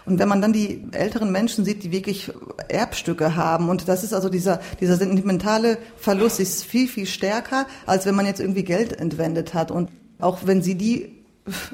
[0.06, 2.32] und wenn man dann die älteren Menschen sieht, die wirklich
[2.68, 8.06] Erbstücke haben und das ist also dieser dieser sentimentale Verlust ist viel viel stärker, als
[8.06, 9.90] wenn man jetzt irgendwie Geld entwendet hat und
[10.20, 11.19] auch wenn Sie die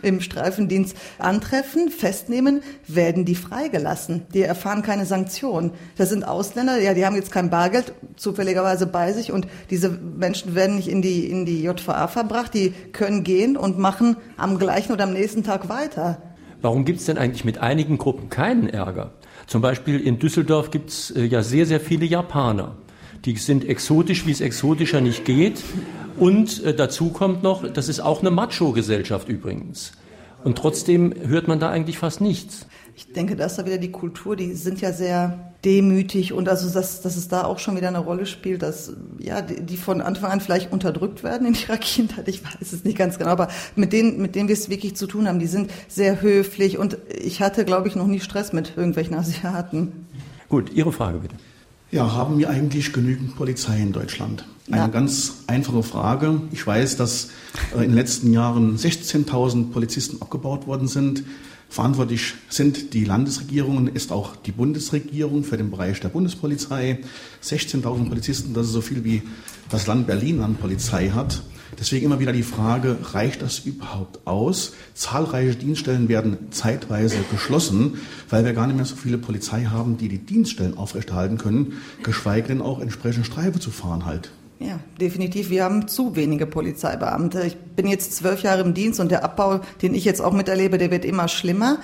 [0.01, 4.23] im Streifendienst antreffen, festnehmen, werden die freigelassen.
[4.33, 5.71] Die erfahren keine Sanktionen.
[5.97, 10.55] Das sind Ausländer, ja, die haben jetzt kein Bargeld zufälligerweise bei sich und diese Menschen
[10.55, 14.91] werden nicht in die, in die JVA verbracht, die können gehen und machen am gleichen
[14.91, 16.21] oder am nächsten Tag weiter.
[16.61, 19.11] Warum gibt es denn eigentlich mit einigen Gruppen keinen Ärger?
[19.47, 22.75] Zum Beispiel in Düsseldorf gibt es äh, ja sehr, sehr viele Japaner.
[23.25, 25.63] Die sind exotisch, wie es exotischer nicht geht.
[26.17, 29.91] Und äh, dazu kommt noch, das ist auch eine Macho-Gesellschaft übrigens.
[30.43, 32.67] Und trotzdem hört man da eigentlich fast nichts.
[32.95, 36.69] Ich denke, da ist da wieder die Kultur, die sind ja sehr demütig und also
[36.69, 39.99] dass, dass es da auch schon wieder eine Rolle spielt, dass ja die, die von
[39.99, 43.49] Anfang an vielleicht unterdrückt werden in ihrer Kindheit, ich weiß es nicht ganz genau, aber
[43.75, 46.97] mit denen, mit denen wir es wirklich zu tun haben, die sind sehr höflich und
[47.09, 50.05] ich hatte, glaube ich, noch nie Stress mit irgendwelchen Asiaten.
[50.47, 51.35] Gut, Ihre Frage bitte.
[51.91, 54.45] Ja, haben wir eigentlich genügend Polizei in Deutschland?
[54.67, 54.87] Eine ja.
[54.87, 56.41] ganz einfache Frage.
[56.51, 57.29] Ich weiß, dass
[57.73, 61.23] äh, in den letzten Jahren 16.000 Polizisten abgebaut worden sind.
[61.69, 66.99] Verantwortlich sind die Landesregierungen, ist auch die Bundesregierung für den Bereich der Bundespolizei.
[67.43, 69.21] 16.000 Polizisten, das ist so viel wie
[69.69, 71.43] das Land Berlin an Polizei hat.
[71.77, 74.73] Deswegen immer wieder die Frage, reicht das überhaupt aus?
[74.93, 77.99] Zahlreiche Dienststellen werden zeitweise geschlossen,
[78.29, 82.47] weil wir gar nicht mehr so viele Polizei haben, die die Dienststellen aufrechterhalten können, geschweige
[82.47, 84.31] denn auch entsprechend Streife zu fahren halt.
[84.59, 85.49] Ja, definitiv.
[85.49, 87.43] Wir haben zu wenige Polizeibeamte.
[87.45, 90.77] Ich bin jetzt zwölf Jahre im Dienst und der Abbau, den ich jetzt auch miterlebe,
[90.77, 91.79] der wird immer schlimmer.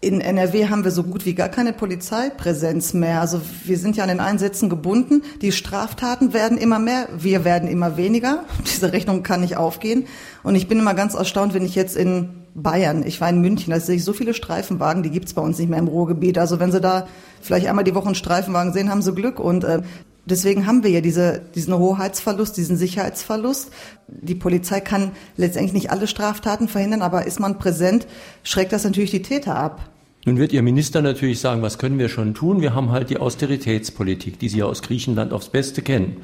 [0.00, 3.20] In NRW haben wir so gut wie gar keine Polizeipräsenz mehr.
[3.20, 5.22] Also wir sind ja an den Einsätzen gebunden.
[5.42, 8.44] Die Straftaten werden immer mehr, wir werden immer weniger.
[8.66, 10.06] Diese Rechnung kann nicht aufgehen.
[10.42, 13.72] Und ich bin immer ganz erstaunt, wenn ich jetzt in Bayern, ich war in München,
[13.72, 16.38] da sehe ich so viele Streifenwagen, die gibt's bei uns nicht mehr im Ruhrgebiet.
[16.38, 17.06] Also wenn Sie da
[17.42, 19.40] vielleicht einmal die Woche einen Streifenwagen sehen, haben Sie Glück.
[19.40, 19.82] Und äh,
[20.26, 23.70] Deswegen haben wir ja diese, diesen Hoheitsverlust, diesen Sicherheitsverlust.
[24.08, 28.06] Die Polizei kann letztendlich nicht alle Straftaten verhindern, aber ist man präsent,
[28.42, 29.90] schreckt das natürlich die Täter ab.
[30.24, 32.62] Nun wird Ihr Minister natürlich sagen, was können wir schon tun?
[32.62, 36.16] Wir haben halt die Austeritätspolitik, die Sie ja aus Griechenland aufs Beste kennen.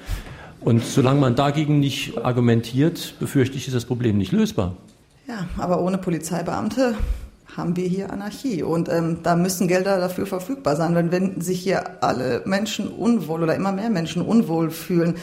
[0.60, 4.76] Und solange man dagegen nicht argumentiert, befürchte ich, ist das Problem nicht lösbar.
[5.28, 6.94] Ja, aber ohne Polizeibeamte
[7.60, 8.62] haben wir hier Anarchie.
[8.62, 10.94] Und ähm, da müssen Gelder dafür verfügbar sein.
[10.94, 15.14] Denn wenn sich hier alle Menschen unwohl oder immer mehr Menschen unwohl fühlen,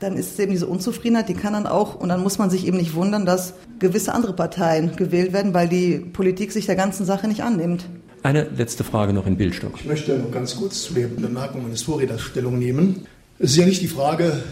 [0.00, 2.66] dann ist es eben diese Unzufriedenheit, die kann dann auch, und dann muss man sich
[2.66, 7.06] eben nicht wundern, dass gewisse andere Parteien gewählt werden, weil die Politik sich der ganzen
[7.06, 7.86] Sache nicht annimmt.
[8.22, 9.72] Eine letzte Frage noch in Bildstock.
[9.76, 13.06] Ich möchte noch ganz kurz zu der Bemerkung meines Vorredners Stellung nehmen.
[13.38, 14.42] Es ist ja nicht die Frage,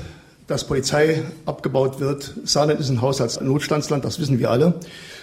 [0.52, 2.34] dass Polizei abgebaut wird.
[2.44, 4.74] Saarland ist ein Haushaltsnotstandsland, das wissen wir alle.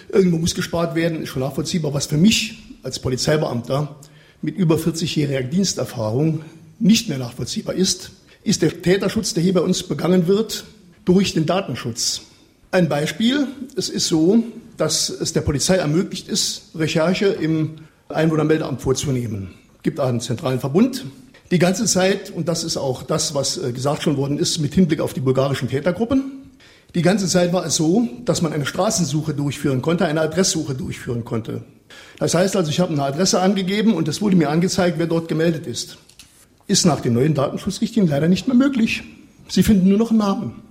[0.08, 1.94] Irgendwo muss gespart werden, ist schon nachvollziehbar.
[1.94, 3.94] Was für mich als Polizeibeamter
[4.42, 6.42] mit über 40-jähriger Diensterfahrung
[6.80, 8.10] nicht mehr nachvollziehbar ist,
[8.42, 10.64] ist der Täterschutz, der hier bei uns begangen wird,
[11.04, 12.22] durch den Datenschutz.
[12.72, 14.42] Ein Beispiel, es ist so,
[14.76, 17.76] dass es der Polizei ermöglicht ist, Recherche im
[18.08, 19.54] Einwohnermeldeamt vorzunehmen.
[19.76, 21.04] Es gibt einen zentralen Verbund.
[21.50, 24.72] Die ganze Zeit, und das ist auch das, was äh, gesagt schon worden ist, mit
[24.72, 26.50] Hinblick auf die bulgarischen Tätergruppen,
[26.94, 31.24] die ganze Zeit war es so, dass man eine Straßensuche durchführen konnte, eine Adresssuche durchführen
[31.24, 31.62] konnte.
[32.18, 35.28] Das heißt also, ich habe eine Adresse angegeben und es wurde mir angezeigt, wer dort
[35.28, 35.98] gemeldet ist.
[36.66, 39.02] Ist nach den neuen Datenschutzrichtlinien leider nicht mehr möglich.
[39.48, 40.62] Sie finden nur noch einen Namen.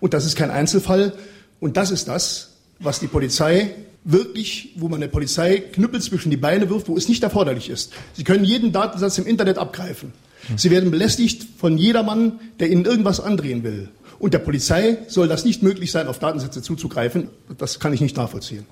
[0.00, 1.14] Und das ist kein Einzelfall.
[1.60, 3.74] Und das ist das, was die Polizei
[4.04, 7.92] wirklich, wo man der Polizei Knüppel zwischen die Beine wirft, wo es nicht erforderlich ist.
[8.14, 10.12] Sie können jeden Datensatz im Internet abgreifen.
[10.56, 13.88] Sie werden belästigt von jedermann, der Ihnen irgendwas andrehen will.
[14.18, 17.28] Und der Polizei soll das nicht möglich sein, auf Datensätze zuzugreifen.
[17.58, 18.66] Das kann ich nicht nachvollziehen.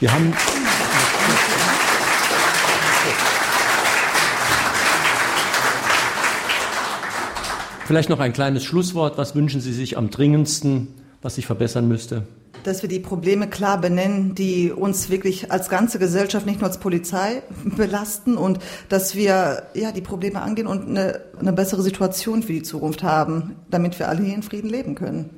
[0.00, 0.32] Wir haben
[7.86, 9.18] Vielleicht noch ein kleines Schlusswort.
[9.18, 10.88] Was wünschen Sie sich am dringendsten,
[11.20, 12.26] was sich verbessern müsste?
[12.64, 16.78] Dass wir die Probleme klar benennen, die uns wirklich als ganze Gesellschaft, nicht nur als
[16.78, 18.58] Polizei, belasten und
[18.88, 23.56] dass wir ja, die Probleme angehen und eine, eine bessere Situation für die Zukunft haben,
[23.70, 25.30] damit wir alle hier in Frieden leben können.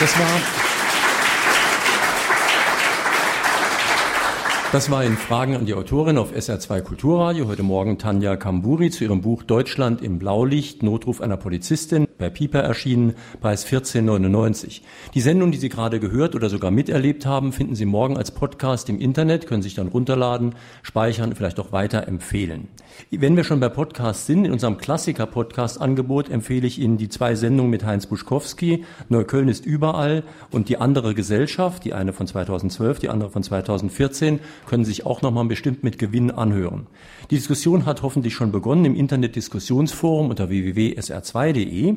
[0.00, 0.59] Das war
[4.72, 7.48] Das war in Fragen an die Autorin auf SR2 Kulturradio.
[7.48, 12.60] Heute Morgen Tanja Kamburi zu ihrem Buch Deutschland im Blaulicht, Notruf einer Polizistin, bei Piper
[12.60, 14.82] erschienen, Preis 14,99.
[15.14, 18.88] Die Sendung, die Sie gerade gehört oder sogar miterlebt haben, finden Sie morgen als Podcast
[18.88, 22.68] im Internet, können sich dann runterladen, speichern, vielleicht auch weiter empfehlen.
[23.10, 27.70] Wenn wir schon bei Podcasts sind, in unserem Klassiker-Podcast-Angebot empfehle ich Ihnen die zwei Sendungen
[27.70, 33.08] mit Heinz Buschkowski, Neukölln ist überall und die andere Gesellschaft, die eine von 2012, die
[33.08, 36.86] andere von 2014, können sich auch nochmal bestimmt mit Gewinn anhören.
[37.30, 41.96] Die Diskussion hat hoffentlich schon begonnen im Internet-Diskussionsforum unter www.sr2.de.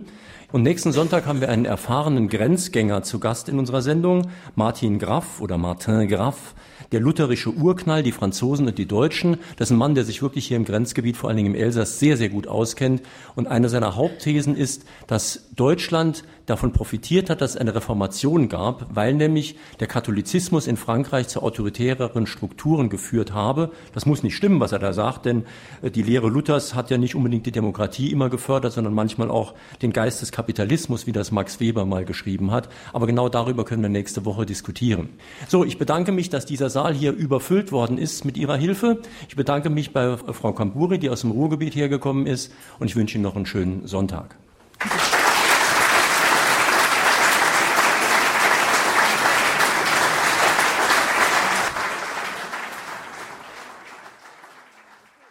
[0.51, 5.41] Und nächsten Sonntag haben wir einen erfahrenen Grenzgänger zu Gast in unserer Sendung, Martin Graff
[5.41, 6.53] oder Martin Graff,
[6.91, 9.37] der lutherische Urknall, die Franzosen und die Deutschen.
[9.57, 11.99] Das ist ein Mann, der sich wirklich hier im Grenzgebiet, vor allen Dingen im Elsass,
[11.99, 13.01] sehr, sehr gut auskennt.
[13.35, 18.93] Und eine seiner Hauptthesen ist, dass Deutschland davon profitiert hat, dass es eine Reformation gab,
[18.93, 23.71] weil nämlich der Katholizismus in Frankreich zu autoritäreren Strukturen geführt habe.
[23.93, 25.45] Das muss nicht stimmen, was er da sagt, denn
[25.81, 29.53] äh, die Lehre Luthers hat ja nicht unbedingt die Demokratie immer gefördert, sondern manchmal auch
[29.81, 32.69] den Geist des Kapitalismus, wie das Max Weber mal geschrieben hat.
[32.91, 35.09] Aber genau darüber können wir nächste Woche diskutieren.
[35.47, 38.99] So, ich bedanke mich, dass dieser Saal hier überfüllt worden ist mit Ihrer Hilfe.
[39.29, 43.15] Ich bedanke mich bei Frau Kamburi, die aus dem Ruhrgebiet hergekommen ist und ich wünsche
[43.15, 44.35] Ihnen noch einen schönen Sonntag.